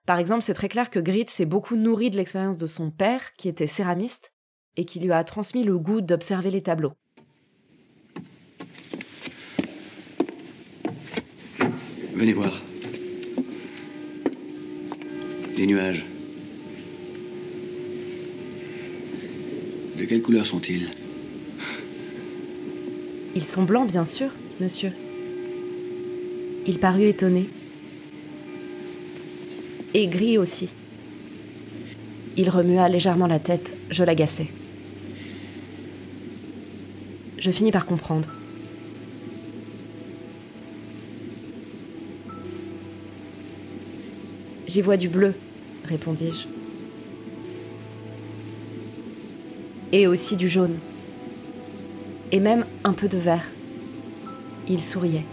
Par 0.06 0.20
exemple, 0.20 0.44
c'est 0.44 0.54
très 0.54 0.70
clair 0.70 0.90
que 0.90 1.00
Grit 1.00 1.26
s'est 1.30 1.46
beaucoup 1.46 1.76
nourri 1.76 2.10
de 2.10 2.18
l'expérience 2.18 2.58
de 2.58 2.68
son 2.68 2.92
père, 2.92 3.34
qui 3.38 3.48
était 3.48 3.68
céramiste, 3.68 4.32
et 4.78 4.86
qui 4.86 5.00
lui 5.00 5.12
a 5.12 5.24
transmis 5.24 5.64
le 5.64 5.78
goût 5.78 6.02
d'observer 6.02 6.52
les 6.52 6.62
tableaux. 6.62 6.94
Venez 12.14 12.34
voir. 12.34 12.62
Les 15.58 15.66
nuages. 15.66 16.06
De 19.98 20.06
quelle 20.06 20.22
couleur 20.22 20.46
sont-ils? 20.46 20.92
Ils 23.34 23.46
sont 23.46 23.64
blancs, 23.64 23.90
bien 23.90 24.06
sûr, 24.06 24.30
monsieur. 24.60 24.92
Il 26.68 26.80
parut 26.80 27.06
étonné. 27.06 27.50
Et 29.98 30.08
gris 30.08 30.38
aussi. 30.38 30.68
Il 32.36 32.50
remua 32.50 32.90
légèrement 32.90 33.28
la 33.28 33.40
tête, 33.40 33.74
je 33.90 34.04
l'agaçais. 34.04 34.48
Je 37.38 37.50
finis 37.50 37.72
par 37.72 37.86
comprendre. 37.86 38.28
J'y 44.68 44.82
vois 44.82 44.98
du 44.98 45.08
bleu, 45.08 45.34
répondis-je. 45.86 46.50
Et 49.94 50.08
aussi 50.08 50.36
du 50.36 50.50
jaune. 50.50 50.78
Et 52.34 52.42
même 52.42 52.66
un 52.84 52.92
peu 52.92 53.08
de 53.08 53.18
vert. 53.18 53.48
Il 54.68 54.84
souriait. 54.84 55.24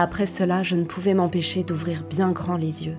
Après 0.00 0.28
cela, 0.28 0.62
je 0.62 0.76
ne 0.76 0.84
pouvais 0.84 1.12
m'empêcher 1.12 1.64
d'ouvrir 1.64 2.04
bien 2.04 2.30
grand 2.30 2.56
les 2.56 2.86
yeux. 2.86 2.96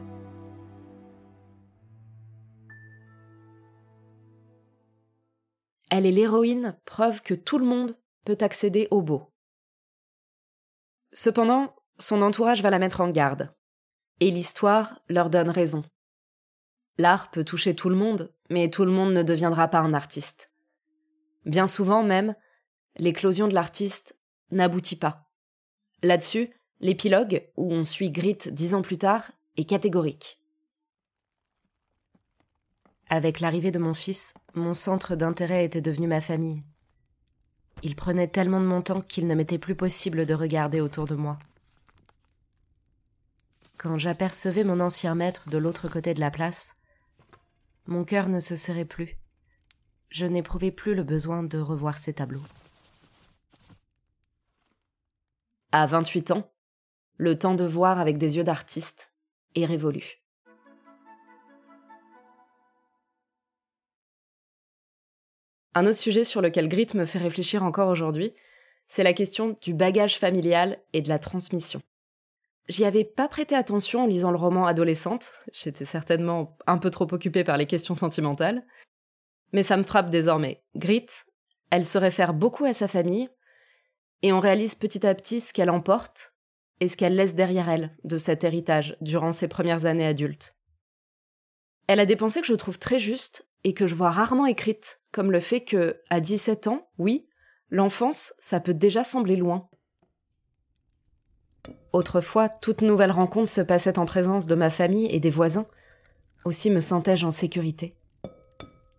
Elle 5.89 6.05
est 6.05 6.11
l'héroïne, 6.11 6.77
preuve 6.83 7.21
que 7.21 7.33
tout 7.33 7.57
le 7.57 7.65
monde 7.65 7.97
peut 8.25 8.37
accéder 8.41 8.89
au 8.91 9.01
beau. 9.01 9.31
Cependant, 11.13 11.73
son 11.99 12.21
entourage 12.21 12.61
va 12.61 12.69
la 12.69 12.79
mettre 12.79 12.99
en 12.99 13.09
garde. 13.09 13.55
Et 14.19 14.29
l'histoire 14.29 14.99
leur 15.07 15.29
donne 15.29 15.49
raison. 15.49 15.85
L'art 16.97 17.31
peut 17.31 17.45
toucher 17.45 17.75
tout 17.75 17.87
le 17.87 17.95
monde, 17.95 18.35
mais 18.49 18.69
tout 18.69 18.83
le 18.83 18.91
monde 18.91 19.13
ne 19.13 19.23
deviendra 19.23 19.69
pas 19.69 19.79
un 19.79 19.93
artiste. 19.93 20.51
Bien 21.45 21.65
souvent 21.65 22.03
même, 22.03 22.35
l'éclosion 22.97 23.47
de 23.47 23.53
l'artiste 23.53 24.19
n'aboutit 24.51 24.97
pas. 24.97 25.31
Là-dessus, 26.03 26.53
l'épilogue, 26.79 27.47
où 27.57 27.73
on 27.73 27.83
suit 27.83 28.11
Grit 28.11 28.37
dix 28.51 28.73
ans 28.73 28.81
plus 28.81 28.97
tard, 28.97 29.31
est 29.57 29.65
catégorique. 29.65 30.39
Avec 33.09 33.39
l'arrivée 33.39 33.71
de 33.71 33.79
mon 33.79 33.93
fils, 33.93 34.33
mon 34.53 34.73
centre 34.73 35.15
d'intérêt 35.15 35.65
était 35.65 35.81
devenu 35.81 36.07
ma 36.07 36.21
famille. 36.21 36.63
Il 37.81 37.95
prenait 37.95 38.27
tellement 38.27 38.59
de 38.59 38.65
mon 38.65 38.81
temps 38.81 39.01
qu'il 39.01 39.25
ne 39.25 39.35
m'était 39.35 39.57
plus 39.57 39.75
possible 39.75 40.25
de 40.25 40.33
regarder 40.33 40.81
autour 40.81 41.07
de 41.07 41.15
moi. 41.15 41.39
Quand 43.77 43.97
j'apercevais 43.97 44.63
mon 44.63 44.79
ancien 44.79 45.15
maître 45.15 45.49
de 45.49 45.57
l'autre 45.57 45.87
côté 45.87 46.13
de 46.13 46.19
la 46.19 46.31
place, 46.31 46.75
mon 47.87 48.03
cœur 48.03 48.27
ne 48.27 48.39
se 48.39 48.55
serrait 48.55 48.85
plus. 48.85 49.17
Je 50.09 50.25
n'éprouvais 50.25 50.71
plus 50.71 50.93
le 50.93 51.03
besoin 51.03 51.43
de 51.43 51.57
revoir 51.57 51.97
ses 51.97 52.13
tableaux. 52.13 52.43
À 55.71 55.85
28 55.85 56.31
ans, 56.31 56.51
le 57.19 57.37
temps 57.37 57.53
de 57.53 57.65
voir 57.65 57.99
avec 57.99 58.17
des 58.17 58.37
yeux 58.37 58.45
d'artiste 58.45 59.11
est 59.53 59.65
révolu. 59.65 60.23
Un 65.75 65.85
autre 65.85 65.97
sujet 65.97 66.23
sur 66.23 66.41
lequel 66.41 66.69
Grit 66.69 66.87
me 66.95 67.03
fait 67.03 67.19
réfléchir 67.19 67.61
encore 67.61 67.89
aujourd'hui, 67.89 68.33
c'est 68.87 69.03
la 69.03 69.11
question 69.11 69.57
du 69.61 69.73
bagage 69.73 70.17
familial 70.17 70.79
et 70.93 71.01
de 71.01 71.09
la 71.09 71.19
transmission. 71.19 71.81
J'y 72.69 72.85
avais 72.85 73.03
pas 73.03 73.27
prêté 73.27 73.53
attention 73.53 74.03
en 74.03 74.07
lisant 74.07 74.31
le 74.31 74.37
roman 74.37 74.65
adolescente, 74.65 75.33
j'étais 75.51 75.85
certainement 75.85 76.57
un 76.67 76.77
peu 76.77 76.89
trop 76.89 77.13
occupée 77.13 77.43
par 77.43 77.57
les 77.57 77.67
questions 77.67 77.95
sentimentales, 77.95 78.65
mais 79.51 79.63
ça 79.63 79.75
me 79.75 79.83
frappe 79.83 80.09
désormais. 80.09 80.63
Grit, 80.75 81.07
elle 81.69 81.85
se 81.85 81.97
réfère 81.97 82.33
beaucoup 82.33 82.63
à 82.63 82.73
sa 82.73 82.87
famille, 82.87 83.29
et 84.21 84.31
on 84.31 84.39
réalise 84.39 84.75
petit 84.75 85.05
à 85.05 85.13
petit 85.13 85.41
ce 85.41 85.51
qu'elle 85.51 85.69
emporte 85.69 86.33
et 86.79 86.87
ce 86.87 86.97
qu'elle 86.97 87.15
laisse 87.15 87.35
derrière 87.35 87.69
elle 87.69 87.95
de 88.03 88.17
cet 88.17 88.43
héritage 88.43 88.97
durant 89.01 89.31
ses 89.31 89.47
premières 89.47 89.85
années 89.85 90.05
adultes. 90.05 90.57
Elle 91.87 91.99
a 91.99 92.05
des 92.05 92.15
pensées 92.15 92.41
que 92.41 92.47
je 92.47 92.53
trouve 92.53 92.79
très 92.79 92.99
justes 92.99 93.47
et 93.63 93.73
que 93.73 93.87
je 93.87 93.95
vois 93.95 94.11
rarement 94.11 94.45
écrites, 94.45 94.99
comme 95.11 95.31
le 95.31 95.39
fait 95.39 95.61
que, 95.61 96.01
à 96.09 96.19
17 96.19 96.67
ans, 96.67 96.87
oui, 96.97 97.27
l'enfance, 97.69 98.33
ça 98.39 98.59
peut 98.59 98.73
déjà 98.73 99.03
sembler 99.03 99.35
loin. 99.35 99.67
Autrefois, 101.91 102.49
toute 102.49 102.81
nouvelle 102.81 103.11
rencontre 103.11 103.49
se 103.49 103.61
passait 103.61 103.99
en 103.99 104.05
présence 104.05 104.47
de 104.47 104.55
ma 104.55 104.69
famille 104.69 105.07
et 105.07 105.19
des 105.19 105.29
voisins. 105.29 105.65
Aussi 106.45 106.69
me 106.69 106.79
sentais-je 106.79 107.25
en 107.25 107.31
sécurité. 107.31 107.95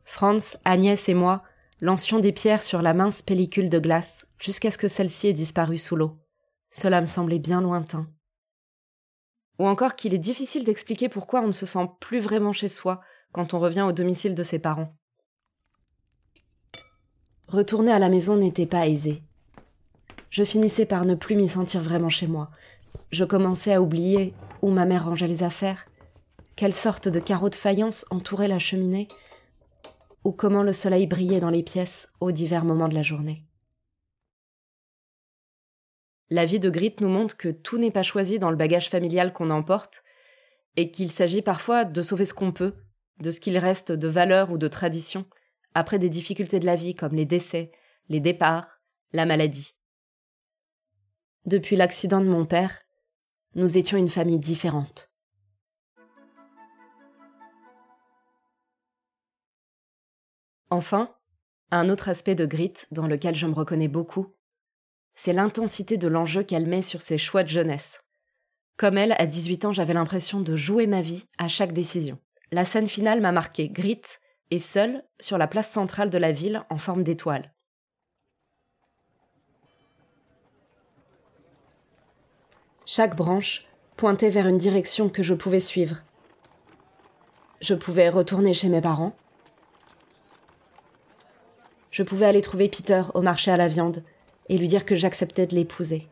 Franz, 0.05 0.59
Agnès 0.64 1.09
et 1.09 1.14
moi 1.14 1.43
lancions 1.81 2.19
des 2.19 2.33
pierres 2.33 2.62
sur 2.62 2.83
la 2.83 2.93
mince 2.93 3.23
pellicule 3.23 3.69
de 3.69 3.79
glace 3.79 4.27
jusqu'à 4.38 4.71
ce 4.71 4.79
que 4.79 4.88
celle-ci 4.88 5.29
ait 5.29 5.33
disparu 5.33 5.79
sous 5.79 5.97
l'eau. 5.97 6.19
Cela 6.70 7.00
me 7.00 7.06
semblait 7.06 7.38
bien 7.38 7.61
lointain. 7.61 8.06
Ou 9.59 9.66
encore 9.66 9.96
qu'il 9.96 10.14
est 10.14 10.18
difficile 10.18 10.64
d'expliquer 10.64 11.09
pourquoi 11.09 11.40
on 11.40 11.48
ne 11.48 11.52
se 11.52 11.66
sent 11.66 11.88
plus 12.00 12.20
vraiment 12.20 12.52
chez 12.52 12.68
soi 12.68 13.00
quand 13.33 13.54
on 13.54 13.59
revient 13.59 13.83
au 13.83 13.92
domicile 13.92 14.35
de 14.35 14.42
ses 14.42 14.59
parents. 14.59 14.94
Retourner 17.46 17.92
à 17.92 17.98
la 17.98 18.09
maison 18.09 18.37
n'était 18.37 18.66
pas 18.66 18.87
aisé. 18.87 19.22
Je 20.30 20.44
finissais 20.44 20.87
par 20.87 21.04
ne 21.04 21.16
plus 21.16 21.35
m'y 21.35 21.48
sentir 21.48 21.83
vraiment 21.83 22.09
chez 22.09 22.28
moi. 22.28 22.50
Je 23.11 23.24
commençais 23.24 23.74
à 23.74 23.83
oublier 23.83 24.35
où 24.62 24.70
ma 24.70 24.87
mère 24.87 25.06
rangeait 25.06 25.26
les 25.26 25.42
affaires, 25.42 25.87
quelle 26.54 26.74
sorte 26.74 27.09
de 27.09 27.18
carreaux 27.18 27.48
de 27.48 27.54
faïence 27.56 28.06
entourait 28.11 28.46
la 28.46 28.61
cheminée, 28.61 29.09
ou 30.22 30.30
comment 30.30 30.62
le 30.62 30.72
soleil 30.72 31.06
brillait 31.06 31.40
dans 31.40 31.50
les 31.50 31.62
pièces 31.62 32.09
aux 32.20 32.30
divers 32.30 32.64
moments 32.64 32.88
de 32.88 32.94
la 32.94 33.02
journée. 33.02 33.42
La 36.31 36.45
vie 36.45 36.61
de 36.61 36.71
Grit 36.71 36.95
nous 37.01 37.09
montre 37.09 37.37
que 37.37 37.49
tout 37.49 37.77
n'est 37.77 37.90
pas 37.90 38.05
choisi 38.05 38.38
dans 38.38 38.51
le 38.51 38.57
bagage 38.57 38.88
familial 38.88 39.33
qu'on 39.33 39.51
emporte, 39.51 40.05
et 40.77 40.93
qu'il 40.93 41.11
s'agit 41.11 41.43
parfois 41.43 41.85
de 41.85 42.03
sauver 42.03 42.25
ce 42.25 42.35
qu'on 42.35 42.53
peut, 42.53 42.75
de 43.19 43.33
ce 43.33 43.40
qu'il 43.40 43.59
reste 43.59 43.90
de 43.90 44.09
valeurs 44.09 44.53
ou 44.53 44.59
de 44.59 44.69
traditions, 44.69 45.27
après 45.75 45.99
des 45.99 46.09
difficultés 46.09 46.61
de 46.61 46.66
la 46.66 46.77
vie 46.77 46.95
comme 46.95 47.14
les 47.14 47.27
décès, 47.27 47.73
les 48.09 48.21
départs, 48.21 48.81
la 49.12 49.27
maladie. 49.27 49.75
Depuis 51.47 51.75
l'accident 51.75 52.21
de 52.21 52.29
mon 52.29 52.47
père, 52.47 52.79
nous 53.57 53.77
étions 53.77 53.99
une 53.99 54.09
famille 54.09 54.38
différente. 54.38 55.11
Enfin, 60.71 61.16
un 61.73 61.88
autre 61.88 62.09
aspect 62.09 62.37
de 62.37 62.47
Grit 62.47 62.75
dans 62.93 63.09
lequel 63.09 63.35
je 63.35 63.47
me 63.49 63.55
reconnais 63.55 63.88
beaucoup, 63.88 64.37
c'est 65.22 65.35
l'intensité 65.35 65.98
de 65.98 66.09
l'enjeu 66.09 66.42
qu'elle 66.42 66.66
met 66.66 66.80
sur 66.80 67.02
ses 67.02 67.18
choix 67.18 67.42
de 67.42 67.48
jeunesse. 67.50 68.02
Comme 68.78 68.96
elle, 68.96 69.14
à 69.18 69.26
18 69.26 69.66
ans, 69.66 69.72
j'avais 69.72 69.92
l'impression 69.92 70.40
de 70.40 70.56
jouer 70.56 70.87
ma 70.87 71.02
vie 71.02 71.26
à 71.37 71.46
chaque 71.46 71.74
décision. 71.74 72.16
La 72.52 72.64
scène 72.64 72.87
finale 72.87 73.20
m'a 73.20 73.30
marqué. 73.30 73.68
Grit 73.68 74.00
est 74.50 74.59
seule 74.59 75.04
sur 75.20 75.37
la 75.37 75.46
place 75.46 75.70
centrale 75.70 76.09
de 76.09 76.16
la 76.16 76.33
ville 76.33 76.64
en 76.70 76.78
forme 76.78 77.02
d'étoile. 77.02 77.52
Chaque 82.87 83.14
branche 83.14 83.66
pointait 83.98 84.30
vers 84.30 84.46
une 84.46 84.56
direction 84.56 85.11
que 85.11 85.22
je 85.22 85.35
pouvais 85.35 85.61
suivre. 85.61 85.96
Je 87.61 87.74
pouvais 87.74 88.09
retourner 88.09 88.54
chez 88.54 88.70
mes 88.70 88.80
parents. 88.80 89.14
Je 91.90 92.02
pouvais 92.02 92.24
aller 92.24 92.40
trouver 92.40 92.70
Peter 92.70 93.02
au 93.12 93.20
marché 93.20 93.50
à 93.50 93.59
la 93.59 93.68
viande 93.68 94.02
et 94.50 94.58
lui 94.58 94.68
dire 94.68 94.84
que 94.84 94.96
j'acceptais 94.96 95.46
de 95.46 95.54
l'épouser. 95.54 96.08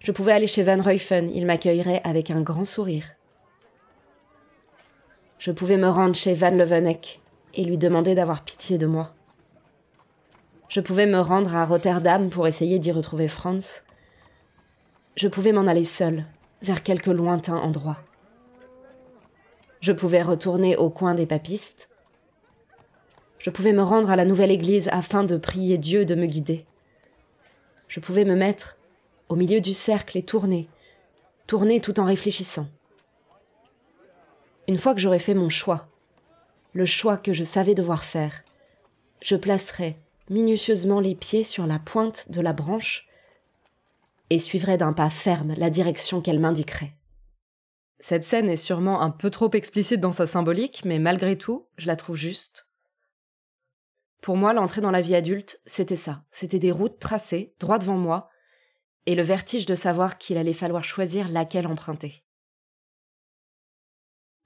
Je 0.00 0.10
pouvais 0.10 0.32
aller 0.32 0.48
chez 0.48 0.64
Van 0.64 0.82
Ruyfen, 0.82 1.30
il 1.32 1.46
m'accueillerait 1.46 2.02
avec 2.02 2.30
un 2.30 2.40
grand 2.40 2.64
sourire. 2.64 3.06
Je 5.38 5.52
pouvais 5.52 5.76
me 5.76 5.88
rendre 5.88 6.16
chez 6.16 6.34
Van 6.34 6.50
Levenek 6.50 7.20
et 7.54 7.64
lui 7.64 7.78
demander 7.78 8.16
d'avoir 8.16 8.42
pitié 8.42 8.76
de 8.76 8.86
moi. 8.86 9.14
Je 10.68 10.80
pouvais 10.80 11.06
me 11.06 11.20
rendre 11.20 11.54
à 11.54 11.64
Rotterdam 11.64 12.28
pour 12.28 12.48
essayer 12.48 12.80
d'y 12.80 12.90
retrouver 12.90 13.28
Franz. 13.28 13.84
Je 15.14 15.28
pouvais 15.28 15.52
m'en 15.52 15.68
aller 15.68 15.84
seule, 15.84 16.26
vers 16.60 16.82
quelque 16.82 17.12
lointain 17.12 17.56
endroit. 17.56 17.98
Je 19.80 19.92
pouvais 19.92 20.22
retourner 20.22 20.76
au 20.76 20.90
coin 20.90 21.14
des 21.14 21.26
papistes. 21.26 21.88
Je 23.38 23.50
pouvais 23.50 23.72
me 23.72 23.82
rendre 23.82 24.10
à 24.10 24.16
la 24.16 24.24
nouvelle 24.24 24.50
église 24.50 24.88
afin 24.92 25.24
de 25.24 25.36
prier 25.36 25.78
Dieu 25.78 26.04
de 26.04 26.14
me 26.14 26.26
guider. 26.26 26.66
Je 27.86 28.00
pouvais 28.00 28.24
me 28.24 28.34
mettre 28.34 28.76
au 29.28 29.36
milieu 29.36 29.60
du 29.60 29.74
cercle 29.74 30.18
et 30.18 30.22
tourner, 30.22 30.68
tourner 31.46 31.80
tout 31.80 32.00
en 32.00 32.04
réfléchissant. 32.04 32.68
Une 34.66 34.76
fois 34.76 34.94
que 34.94 35.00
j'aurais 35.00 35.18
fait 35.18 35.34
mon 35.34 35.48
choix, 35.48 35.88
le 36.72 36.84
choix 36.84 37.16
que 37.16 37.32
je 37.32 37.44
savais 37.44 37.74
devoir 37.74 38.04
faire, 38.04 38.44
je 39.22 39.36
placerais 39.36 39.96
minutieusement 40.30 41.00
les 41.00 41.14
pieds 41.14 41.44
sur 41.44 41.66
la 41.66 41.78
pointe 41.78 42.30
de 42.30 42.40
la 42.40 42.52
branche 42.52 43.08
et 44.30 44.38
suivrais 44.38 44.76
d'un 44.76 44.92
pas 44.92 45.10
ferme 45.10 45.54
la 45.56 45.70
direction 45.70 46.20
qu'elle 46.20 46.40
m'indiquerait. 46.40 46.92
Cette 48.00 48.24
scène 48.24 48.50
est 48.50 48.58
sûrement 48.58 49.00
un 49.00 49.10
peu 49.10 49.30
trop 49.30 49.50
explicite 49.52 50.00
dans 50.00 50.12
sa 50.12 50.26
symbolique, 50.26 50.82
mais 50.84 50.98
malgré 50.98 51.36
tout, 51.36 51.66
je 51.78 51.86
la 51.86 51.96
trouve 51.96 52.16
juste. 52.16 52.67
Pour 54.20 54.36
moi, 54.36 54.52
l'entrée 54.52 54.80
dans 54.80 54.90
la 54.90 55.00
vie 55.00 55.14
adulte, 55.14 55.60
c'était 55.64 55.96
ça. 55.96 56.24
C'était 56.30 56.58
des 56.58 56.72
routes 56.72 56.98
tracées, 56.98 57.54
droit 57.60 57.78
devant 57.78 57.96
moi, 57.96 58.30
et 59.06 59.14
le 59.14 59.22
vertige 59.22 59.64
de 59.64 59.74
savoir 59.74 60.18
qu'il 60.18 60.36
allait 60.36 60.52
falloir 60.52 60.84
choisir 60.84 61.28
laquelle 61.28 61.66
emprunter. 61.66 62.24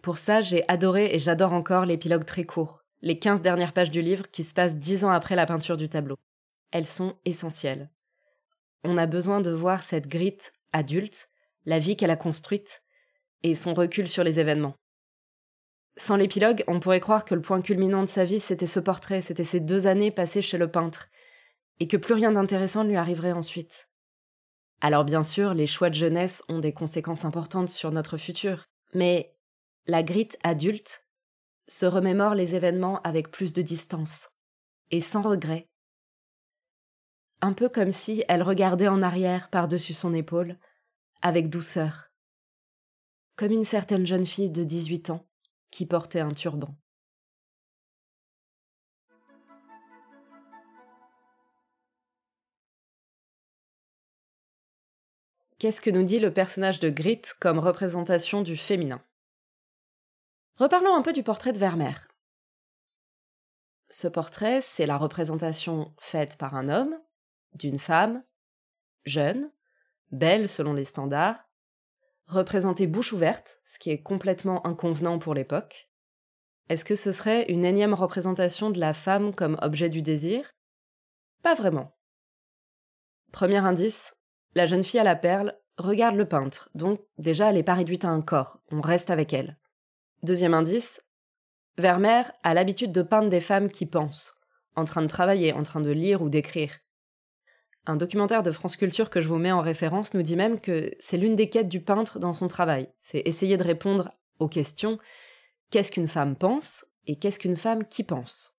Pour 0.03 0.19
ça, 0.19 0.43
j'ai 0.43 0.69
adoré 0.69 1.15
et 1.15 1.19
j'adore 1.19 1.53
encore 1.53 1.87
l'épilogue 1.87 2.25
très 2.25 2.45
court, 2.45 2.85
les 3.01 3.19
15 3.19 3.41
dernières 3.41 3.73
pages 3.73 3.91
du 3.91 4.03
livre 4.03 4.31
qui 4.31 4.45
se 4.45 4.53
passent 4.53 4.77
dix 4.77 5.05
ans 5.05 5.11
après 5.11 5.37
la 5.37 5.47
peinture 5.47 5.77
du 5.77 5.89
tableau. 5.89 6.19
Elles 6.71 6.87
sont 6.87 7.17
essentielles. 7.25 7.91
On 8.85 8.99
a 8.99 9.07
besoin 9.07 9.41
de 9.41 9.51
voir 9.51 9.83
cette 9.83 10.09
grite 10.09 10.53
adulte, 10.73 11.31
la 11.65 11.79
vie 11.79 11.97
qu'elle 11.97 12.11
a 12.11 12.17
construite, 12.17 12.83
et 13.43 13.55
son 13.55 13.75
recul 13.75 14.09
sur 14.09 14.25
les 14.25 14.41
événements. 14.41 14.77
Sans 15.97 16.17
l'épilogue, 16.17 16.65
on 16.67 16.81
pourrait 16.81 17.01
croire 17.01 17.25
que 17.25 17.35
le 17.35 17.43
point 17.43 17.61
culminant 17.61 18.03
de 18.03 18.09
sa 18.09 18.25
vie, 18.25 18.41
c'était 18.41 18.67
ce 18.67 18.81
portrait, 18.81 19.21
c'était 19.21 19.45
ces 19.45 19.61
deux 19.61 19.87
années 19.87 20.11
passées 20.11 20.43
chez 20.43 20.59
le 20.59 20.71
peintre, 20.71 21.09
et 21.81 21.89
que 21.89 21.97
plus 21.97 22.15
rien 22.15 22.33
d'intéressant 22.33 22.85
lui 22.85 22.97
arriverait 22.97 23.33
ensuite. 23.33 23.91
Alors 24.81 25.05
bien 25.05 25.23
sûr, 25.23 25.55
les 25.55 25.67
choix 25.67 25.91
de 25.91 25.95
jeunesse 25.95 26.43
ont 26.49 26.59
des 26.59 26.73
conséquences 26.73 27.25
importantes 27.25 27.69
sur 27.69 27.93
notre 27.93 28.17
futur, 28.17 28.67
mais 28.95 29.37
la 29.87 30.03
grite 30.03 30.39
adulte 30.43 31.07
se 31.69 31.87
remémore 31.87 32.35
les 32.35 32.55
événements 32.55 33.01
avec 33.03 33.31
plus 33.31 33.53
de 33.53 33.63
distance, 33.63 34.31
et 34.91 35.01
sans 35.01 35.23
regret. 35.23 35.69
Un 37.41 37.53
peu 37.53 37.69
comme 37.69 37.91
si 37.91 38.25
elle 38.29 38.43
regardait 38.43 38.89
en 38.89 39.03
arrière 39.03 39.51
par-dessus 39.51 39.95
son 39.95 40.15
épaule, 40.15 40.59
avec 41.21 41.49
douceur 41.51 42.13
comme 43.37 43.53
une 43.53 43.65
certaine 43.65 44.07
jeune 44.07 44.27
fille 44.27 44.51
de 44.51 44.63
18 44.63 45.11
ans 45.11 45.27
qui 45.73 45.87
portait 45.87 46.21
un 46.21 46.33
turban. 46.33 46.77
Qu'est-ce 55.59 55.81
que 55.81 55.91
nous 55.91 56.03
dit 56.03 56.19
le 56.19 56.33
personnage 56.33 56.81
de 56.81 56.91
Grit 56.91 57.23
comme 57.41 57.59
représentation 57.59 58.43
du 58.43 58.57
féminin? 58.57 59.03
Reparlons 60.57 60.95
un 60.95 61.03
peu 61.03 61.13
du 61.13 61.23
portrait 61.23 61.53
de 61.53 61.59
Vermeer. 61.59 62.09
Ce 63.89 64.09
portrait, 64.09 64.61
c'est 64.61 64.87
la 64.87 64.99
représentation 64.99 65.95
faite 65.99 66.37
par 66.37 66.55
un 66.55 66.69
homme, 66.69 67.01
d'une 67.55 67.79
femme, 67.79 68.25
jeune, 69.05 69.51
belle 70.11 70.49
selon 70.49 70.73
les 70.73 70.85
standards, 70.85 71.43
représenter 72.27 72.87
bouche 72.87 73.13
ouverte, 73.13 73.61
ce 73.65 73.79
qui 73.79 73.91
est 73.91 74.03
complètement 74.03 74.67
inconvenant 74.67 75.19
pour 75.19 75.35
l'époque. 75.35 75.91
Est-ce 76.69 76.85
que 76.85 76.95
ce 76.95 77.13
serait 77.13 77.45
une 77.51 77.65
énième 77.65 77.95
représentation 77.95 78.71
de 78.71 78.81
la 78.81 78.93
femme 78.93 79.35
comme 79.35 79.59
objet 79.61 79.89
du 79.89 80.03
désir? 80.03 80.55
Pas 81.43 81.55
vraiment. 81.55 81.97
Premier 83.33 83.59
indice, 83.59 84.15
la 84.55 84.67
jeune 84.67 84.85
fille 84.85 85.01
à 85.01 85.05
la 85.05 85.17
perle 85.17 85.59
regarde 85.79 86.17
le 86.17 86.29
peintre, 86.29 86.71
donc 86.75 87.01
déjà 87.19 87.49
elle 87.49 87.57
n'est 87.57 87.63
pas 87.63 87.75
réduite 87.75 88.05
à 88.05 88.11
un 88.11 88.21
corps, 88.21 88.63
on 88.71 88.81
reste 88.81 89.11
avec 89.11 89.33
elle. 89.33 89.59
Deuxième 90.23 90.55
indice, 90.55 91.03
Vermeer 91.79 92.31
a 92.43 92.55
l'habitude 92.55 92.93
de 92.93 93.03
peindre 93.03 93.31
des 93.31 93.41
femmes 93.41 93.71
qui 93.71 93.87
pensent, 93.87 94.35
en 94.77 94.85
train 94.85 95.03
de 95.03 95.07
travailler, 95.07 95.53
en 95.53 95.63
train 95.63 95.81
de 95.81 95.91
lire 95.91 96.23
ou 96.23 96.29
d'écrire. 96.29 96.82
Un 97.85 97.97
documentaire 97.97 98.45
de 98.45 98.53
France 98.53 98.77
Culture 98.77 99.11
que 99.11 99.21
je 99.21 99.29
vous 99.29 99.39
mets 99.39 99.51
en 99.51 99.61
référence 99.61 100.15
nous 100.15 100.23
dit 100.23 100.37
même 100.37 100.61
que 100.61 100.93
c'est 101.01 101.17
l'une 101.17 101.35
des 101.35 101.49
quêtes 101.49 101.69
du 101.69 101.81
peintre 101.81 102.21
dans 102.21 102.33
son 102.33 102.47
travail. 102.47 102.89
C'est 103.01 103.23
essayer 103.25 103.57
de 103.57 103.65
répondre 103.65 104.13
aux 104.39 104.49
questions 104.49 104.99
qu'est-ce 105.71 105.91
qu'une 105.91 106.09
femme 106.09 106.37
pense 106.37 106.87
et 107.07 107.17
qu'est-ce 107.17 107.41
qu'une 107.41 107.57
femme 107.57 107.85
qui 107.85 108.05
pense. 108.05 108.57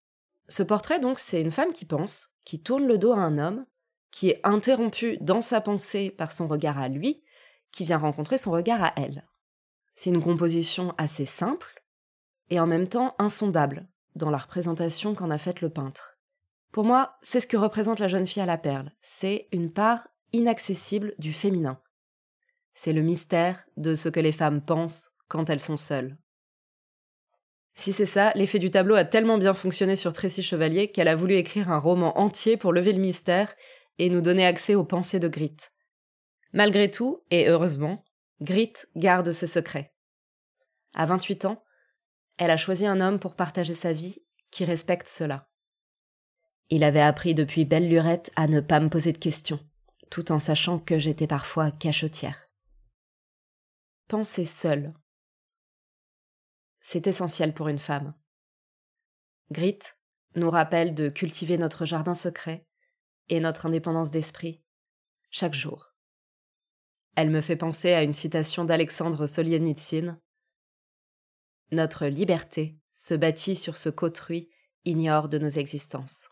Ce 0.49 0.61
portrait, 0.61 0.99
donc, 0.99 1.19
c'est 1.19 1.39
une 1.39 1.51
femme 1.51 1.71
qui 1.71 1.85
pense, 1.85 2.33
qui 2.43 2.61
tourne 2.61 2.85
le 2.85 2.97
dos 2.97 3.13
à 3.13 3.17
un 3.17 3.37
homme, 3.37 3.65
qui 4.11 4.29
est 4.29 4.41
interrompu 4.43 5.17
dans 5.21 5.41
sa 5.41 5.61
pensée 5.61 6.11
par 6.11 6.33
son 6.33 6.47
regard 6.47 6.77
à 6.77 6.89
lui, 6.89 7.23
qui 7.71 7.85
vient 7.85 7.97
rencontrer 7.97 8.37
son 8.37 8.51
regard 8.51 8.83
à 8.83 8.93
elle. 8.97 9.25
C'est 9.95 10.09
une 10.09 10.21
composition 10.21 10.93
assez 10.97 11.25
simple 11.25 11.83
et 12.49 12.59
en 12.59 12.67
même 12.67 12.87
temps 12.89 13.15
insondable 13.19 13.87
dans 14.15 14.29
la 14.29 14.37
représentation 14.37 15.15
qu'en 15.15 15.31
a 15.31 15.37
faite 15.37 15.61
le 15.61 15.69
peintre. 15.69 16.12
Pour 16.73 16.83
moi, 16.85 17.17
c'est 17.21 17.39
ce 17.39 17.45
que 17.45 17.55
représente 17.55 17.99
la 17.99 18.07
jeune 18.07 18.25
fille 18.25 18.41
à 18.41 18.47
la 18.47 18.57
perle. 18.57 18.91
C'est 18.99 19.47
une 19.51 19.71
part 19.71 20.07
inaccessible 20.33 21.13
du 21.19 21.31
féminin. 21.31 21.79
C'est 22.73 22.93
le 22.93 23.03
mystère 23.03 23.63
de 23.77 23.93
ce 23.93 24.09
que 24.09 24.19
les 24.19 24.31
femmes 24.31 24.65
pensent 24.65 25.11
quand 25.27 25.51
elles 25.51 25.59
sont 25.59 25.77
seules. 25.77 26.17
Si 27.75 27.93
c'est 27.93 28.07
ça, 28.07 28.31
l'effet 28.33 28.57
du 28.57 28.71
tableau 28.71 28.95
a 28.95 29.05
tellement 29.05 29.37
bien 29.37 29.53
fonctionné 29.53 29.95
sur 29.95 30.13
Tracy 30.13 30.41
Chevalier 30.41 30.91
qu'elle 30.91 31.07
a 31.07 31.15
voulu 31.15 31.35
écrire 31.35 31.71
un 31.71 31.77
roman 31.77 32.17
entier 32.17 32.57
pour 32.57 32.73
lever 32.73 32.91
le 32.91 32.99
mystère 32.99 33.53
et 33.99 34.09
nous 34.09 34.21
donner 34.21 34.45
accès 34.45 34.73
aux 34.73 34.83
pensées 34.83 35.19
de 35.19 35.27
Grit. 35.27 35.57
Malgré 36.53 36.89
tout, 36.89 37.23
et 37.29 37.47
heureusement, 37.49 38.03
Grit 38.41 38.73
garde 38.95 39.31
ses 39.31 39.47
secrets. 39.47 39.93
À 40.95 41.05
28 41.05 41.45
ans, 41.45 41.63
elle 42.37 42.51
a 42.51 42.57
choisi 42.57 42.87
un 42.87 42.99
homme 42.99 43.19
pour 43.19 43.35
partager 43.35 43.75
sa 43.75 43.93
vie 43.93 44.23
qui 44.49 44.65
respecte 44.65 45.07
cela. 45.07 45.52
Il 46.69 46.83
avait 46.83 47.01
appris 47.01 47.35
depuis 47.35 47.65
belle 47.65 47.89
lurette 47.89 48.31
à 48.35 48.47
ne 48.47 48.59
pas 48.59 48.79
me 48.79 48.89
poser 48.89 49.11
de 49.11 49.17
questions, 49.17 49.59
tout 50.09 50.31
en 50.31 50.39
sachant 50.39 50.79
que 50.79 50.99
j'étais 50.99 51.27
parfois 51.27 51.71
cachotière. 51.71 52.49
Penser 54.07 54.45
seule. 54.45 54.93
C'est 56.81 57.07
essentiel 57.07 57.53
pour 57.53 57.67
une 57.67 57.79
femme. 57.79 58.13
Grit 59.51 59.79
nous 60.35 60.49
rappelle 60.49 60.95
de 60.95 61.09
cultiver 61.09 61.57
notre 61.57 61.85
jardin 61.85 62.15
secret 62.15 62.65
et 63.29 63.39
notre 63.39 63.65
indépendance 63.65 64.11
d'esprit 64.11 64.63
chaque 65.29 65.53
jour. 65.53 65.93
Elle 67.15 67.29
me 67.29 67.41
fait 67.41 67.55
penser 67.55 67.93
à 67.93 68.03
une 68.03 68.13
citation 68.13 68.65
d'Alexandre 68.65 69.27
Solienitsyn. 69.27 70.19
Notre 71.71 72.07
liberté 72.07 72.77
se 72.91 73.13
bâtit 73.13 73.55
sur 73.55 73.77
ce 73.77 73.89
qu'autrui 73.89 74.49
ignore 74.85 75.29
de 75.29 75.37
nos 75.37 75.49
existences. 75.49 76.29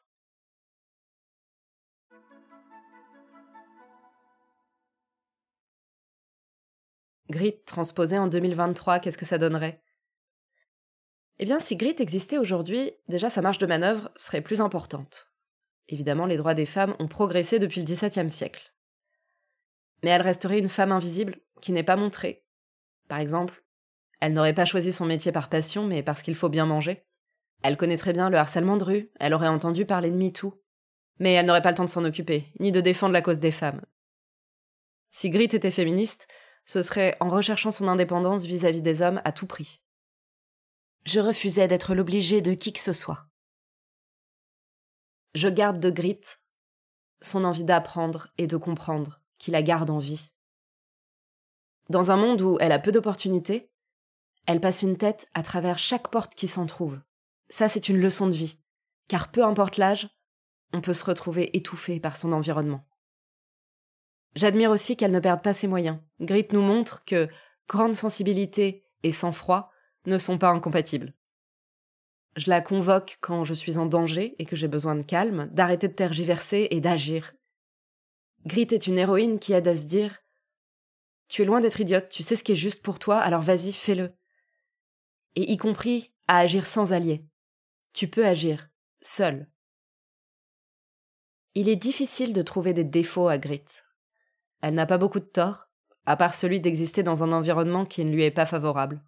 Grit 7.32 7.64
transposé 7.66 8.20
en 8.20 8.28
2023, 8.28 9.00
qu'est-ce 9.00 9.18
que 9.18 9.26
ça 9.26 9.40
donnerait? 9.40 9.82
Eh 11.40 11.46
bien, 11.46 11.60
si 11.60 11.76
Grit 11.76 11.96
existait 11.98 12.38
aujourd'hui, 12.38 12.92
déjà 13.08 13.32
sa 13.32 13.42
marge 13.42 13.58
de 13.58 13.66
manœuvre 13.66 14.12
serait 14.16 14.42
plus 14.42 14.62
importante. 14.62 15.32
Évidemment, 15.88 16.28
les 16.28 16.38
droits 16.38 16.54
des 16.54 16.68
femmes 16.68 16.96
ont 17.00 17.08
progressé 17.08 17.58
depuis 17.58 17.82
le 17.82 17.88
XVIIe 17.88 18.30
siècle. 18.30 18.74
Mais 20.04 20.12
elle 20.12 20.22
resterait 20.22 20.60
une 20.60 20.70
femme 20.70 20.92
invisible 20.92 21.40
qui 21.62 21.72
n'est 21.72 21.84
pas 21.84 21.96
montrée. 21.96 22.46
Par 23.08 23.20
exemple, 23.20 23.64
elle 24.20 24.34
n'aurait 24.34 24.54
pas 24.54 24.66
choisi 24.66 24.92
son 24.92 25.06
métier 25.06 25.32
par 25.32 25.50
passion, 25.50 25.86
mais 25.88 26.04
parce 26.04 26.22
qu'il 26.22 26.36
faut 26.36 26.50
bien 26.50 26.68
manger. 26.68 27.06
Elle 27.64 27.78
connaît 27.78 27.98
très 27.98 28.14
bien 28.14 28.30
le 28.30 28.38
harcèlement 28.38 28.78
de 28.78 28.84
rue, 28.84 29.12
elle 29.20 29.34
aurait 29.34 29.48
entendu 29.48 29.86
parler 29.86 30.12
de 30.12 30.16
MeToo. 30.16 30.62
Mais 31.20 31.34
elle 31.34 31.46
n'aurait 31.46 31.62
pas 31.62 31.72
le 31.72 31.78
temps 31.78 31.86
de 31.86 31.90
s'en 31.90 32.06
occuper, 32.06 32.52
ni 32.60 32.72
de 32.72 32.82
défendre 32.82 33.14
la 33.14 33.22
cause 33.22 33.40
des 33.40 33.52
femmes. 33.52 33.82
Si 35.12 35.30
Grit 35.30 35.46
était 35.46 35.72
féministe, 35.72 36.28
ce 36.72 36.82
serait 36.82 37.18
en 37.20 37.28
recherchant 37.28 37.70
son 37.70 37.90
indépendance 37.90 38.46
vis-à-vis 38.46 38.82
des 38.82 39.02
hommes 39.02 39.22
à 39.26 39.34
tout 39.34 39.46
prix. 39.46 39.82
Je 41.04 41.20
refusais 41.20 41.68
d'être 41.68 41.94
l'obligé 41.94 42.42
de 42.42 42.54
qui 42.54 42.72
que 42.72 42.80
ce 42.80 42.94
soit. 42.94 43.28
Je 45.36 45.50
garde 45.50 45.82
de 45.82 45.90
Grit 45.90 46.22
son 47.22 47.44
envie 47.44 47.66
d'apprendre 47.66 48.30
et 48.38 48.48
de 48.48 48.56
comprendre, 48.56 49.20
qui 49.38 49.52
la 49.52 49.62
garde 49.62 49.90
en 49.90 50.00
vie. 50.00 50.32
Dans 51.90 52.10
un 52.10 52.16
monde 52.16 52.40
où 52.40 52.58
elle 52.62 52.72
a 52.72 52.80
peu 52.80 52.94
d'opportunités, 52.94 53.70
elle 54.46 54.62
passe 54.62 54.82
une 54.82 54.98
tête 54.98 55.30
à 55.34 55.44
travers 55.44 55.78
chaque 55.78 56.08
porte 56.08 56.36
qui 56.36 56.48
s'en 56.48 56.68
trouve. 56.68 57.02
Ça, 57.50 57.68
c'est 57.68 57.90
une 57.90 58.00
leçon 58.00 58.28
de 58.28 58.34
vie, 58.34 58.62
car 59.10 59.30
peu 59.30 59.44
importe 59.44 59.76
l'âge, 59.76 60.08
on 60.72 60.80
peut 60.80 60.94
se 60.94 61.04
retrouver 61.04 61.58
étouffé 61.58 62.00
par 62.00 62.16
son 62.16 62.32
environnement. 62.32 62.88
J'admire 64.36 64.72
aussi 64.72 64.96
qu'elle 64.96 65.12
ne 65.12 65.20
perde 65.20 65.44
pas 65.44 65.54
ses 65.54 65.68
moyens. 65.68 66.00
Grit 66.20 66.48
nous 66.52 66.62
montre 66.62 67.04
que 67.06 67.28
grande 67.68 67.96
sensibilité 67.96 68.86
et 69.04 69.12
sang-froid 69.12 69.72
ne 70.06 70.18
sont 70.18 70.38
pas 70.38 70.50
incompatibles. 70.50 71.14
Je 72.38 72.50
la 72.50 72.62
convoque 72.62 73.18
quand 73.20 73.44
je 73.44 73.54
suis 73.54 73.78
en 73.78 73.86
danger 73.86 74.36
et 74.40 74.46
que 74.46 74.56
j'ai 74.56 74.70
besoin 74.70 74.96
de 74.96 75.04
calme, 75.04 75.50
d'arrêter 75.52 75.90
de 75.90 75.94
tergiverser 75.94 76.68
et 76.72 76.80
d'agir. 76.80 77.34
Grit 78.46 78.68
est 78.72 78.88
une 78.88 78.98
héroïne 78.98 79.38
qui 79.38 79.54
aide 79.54 79.68
à 79.68 79.78
se 79.78 79.84
dire 79.84 80.24
Tu 81.28 81.42
es 81.42 81.46
loin 81.46 81.60
d'être 81.60 81.82
idiote, 81.82 82.10
tu 82.10 82.24
sais 82.24 82.38
ce 82.38 82.44
qui 82.44 82.54
est 82.54 82.56
juste 82.56 82.84
pour 82.84 83.00
toi, 83.00 83.20
alors 83.20 83.42
vas-y, 83.42 83.74
fais-le. 83.74 84.14
Et 85.36 85.52
y 85.52 85.58
compris 85.58 86.14
à 86.28 86.38
agir 86.38 86.66
sans 86.66 86.94
allié. 86.94 87.26
Tu 87.94 88.08
peux 88.08 88.26
agir, 88.26 88.70
seul. 89.02 89.50
Il 91.54 91.68
est 91.68 91.76
difficile 91.76 92.32
de 92.32 92.42
trouver 92.42 92.74
des 92.74 92.86
défauts 92.86 93.28
à 93.28 93.38
Grit. 93.38 93.66
Elle 94.62 94.76
n'a 94.76 94.86
pas 94.86 94.98
beaucoup 94.98 95.20
de 95.20 95.26
tort, 95.26 95.70
à 96.06 96.16
part 96.16 96.34
celui 96.34 96.60
d'exister 96.60 97.04
dans 97.04 97.24
un 97.24 97.32
environnement 97.32 97.86
qui 97.86 98.06
ne 98.06 98.12
lui 98.12 98.24
est 98.24 98.32
pas 98.32 98.46
favorable. 98.46 99.04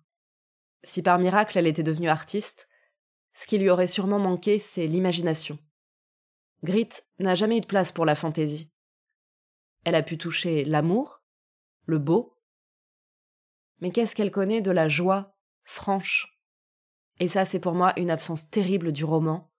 Si 0.83 1.01
par 1.01 1.19
miracle 1.19 1.57
elle 1.57 1.67
était 1.67 1.83
devenue 1.83 2.09
artiste, 2.09 2.67
ce 3.33 3.47
qui 3.47 3.57
lui 3.57 3.69
aurait 3.69 3.87
sûrement 3.87 4.19
manqué, 4.19 4.59
c'est 4.59 4.87
l'imagination. 4.87 5.57
Grit 6.63 6.89
n'a 7.19 7.35
jamais 7.35 7.57
eu 7.57 7.61
de 7.61 7.65
place 7.65 7.91
pour 7.91 8.05
la 8.05 8.15
fantaisie. 8.15 8.71
Elle 9.83 9.95
a 9.95 10.03
pu 10.03 10.17
toucher 10.17 10.63
l'amour, 10.63 11.21
le 11.85 11.99
beau, 11.99 12.37
mais 13.83 13.91
qu'est-ce 13.91 14.15
qu'elle 14.15 14.31
connaît 14.31 14.61
de 14.61 14.71
la 14.71 14.87
joie 14.87 15.35
franche? 15.65 16.39
Et 17.19 17.27
ça, 17.27 17.43
c'est 17.43 17.59
pour 17.59 17.73
moi 17.73 17.93
une 17.99 18.11
absence 18.11 18.49
terrible 18.49 18.93
du 18.93 19.03
roman. 19.03 19.51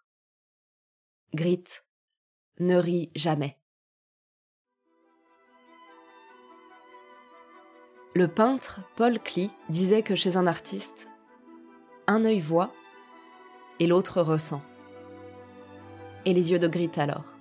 Grit 1.35 1.65
ne 2.59 2.77
rit 2.77 3.11
jamais. 3.15 3.61
Le 8.17 8.29
peintre 8.29 8.79
Paul 8.95 9.19
Klee 9.19 9.51
disait 9.69 10.05
que 10.05 10.15
chez 10.15 10.37
un 10.37 10.47
artiste, 10.47 11.09
un 12.07 12.25
œil 12.25 12.39
voit 12.39 12.73
et 13.81 13.89
l'autre 13.89 14.23
ressent. 14.23 14.63
Et 16.25 16.33
les 16.33 16.53
yeux 16.53 16.61
de 16.61 16.69
Grit 16.69 16.93
alors 16.97 17.35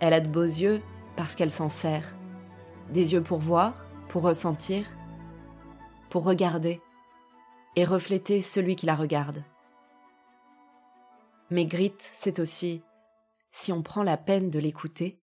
Elle 0.00 0.14
a 0.14 0.20
de 0.20 0.28
beaux 0.30 0.40
yeux 0.40 0.80
parce 1.16 1.34
qu'elle 1.34 1.50
s'en 1.50 1.68
sert. 1.68 2.14
Des 2.94 3.12
yeux 3.12 3.22
pour 3.22 3.40
voir, 3.40 3.86
pour 4.08 4.22
ressentir, 4.22 4.86
pour 6.08 6.24
regarder 6.24 6.80
et 7.76 7.84
refléter 7.84 8.40
celui 8.40 8.74
qui 8.74 8.86
la 8.86 8.94
regarde. 8.94 9.44
Mais 11.50 11.66
Grit, 11.66 11.92
c'est 12.14 12.38
aussi, 12.38 12.82
si 13.52 13.70
on 13.70 13.82
prend 13.82 14.02
la 14.02 14.16
peine 14.16 14.48
de 14.48 14.58
l'écouter, 14.58 15.20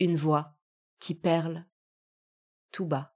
une 0.00 0.16
voix 0.16 0.56
qui 0.98 1.14
perle 1.14 1.64
tout 2.72 2.86
bas. 2.86 3.11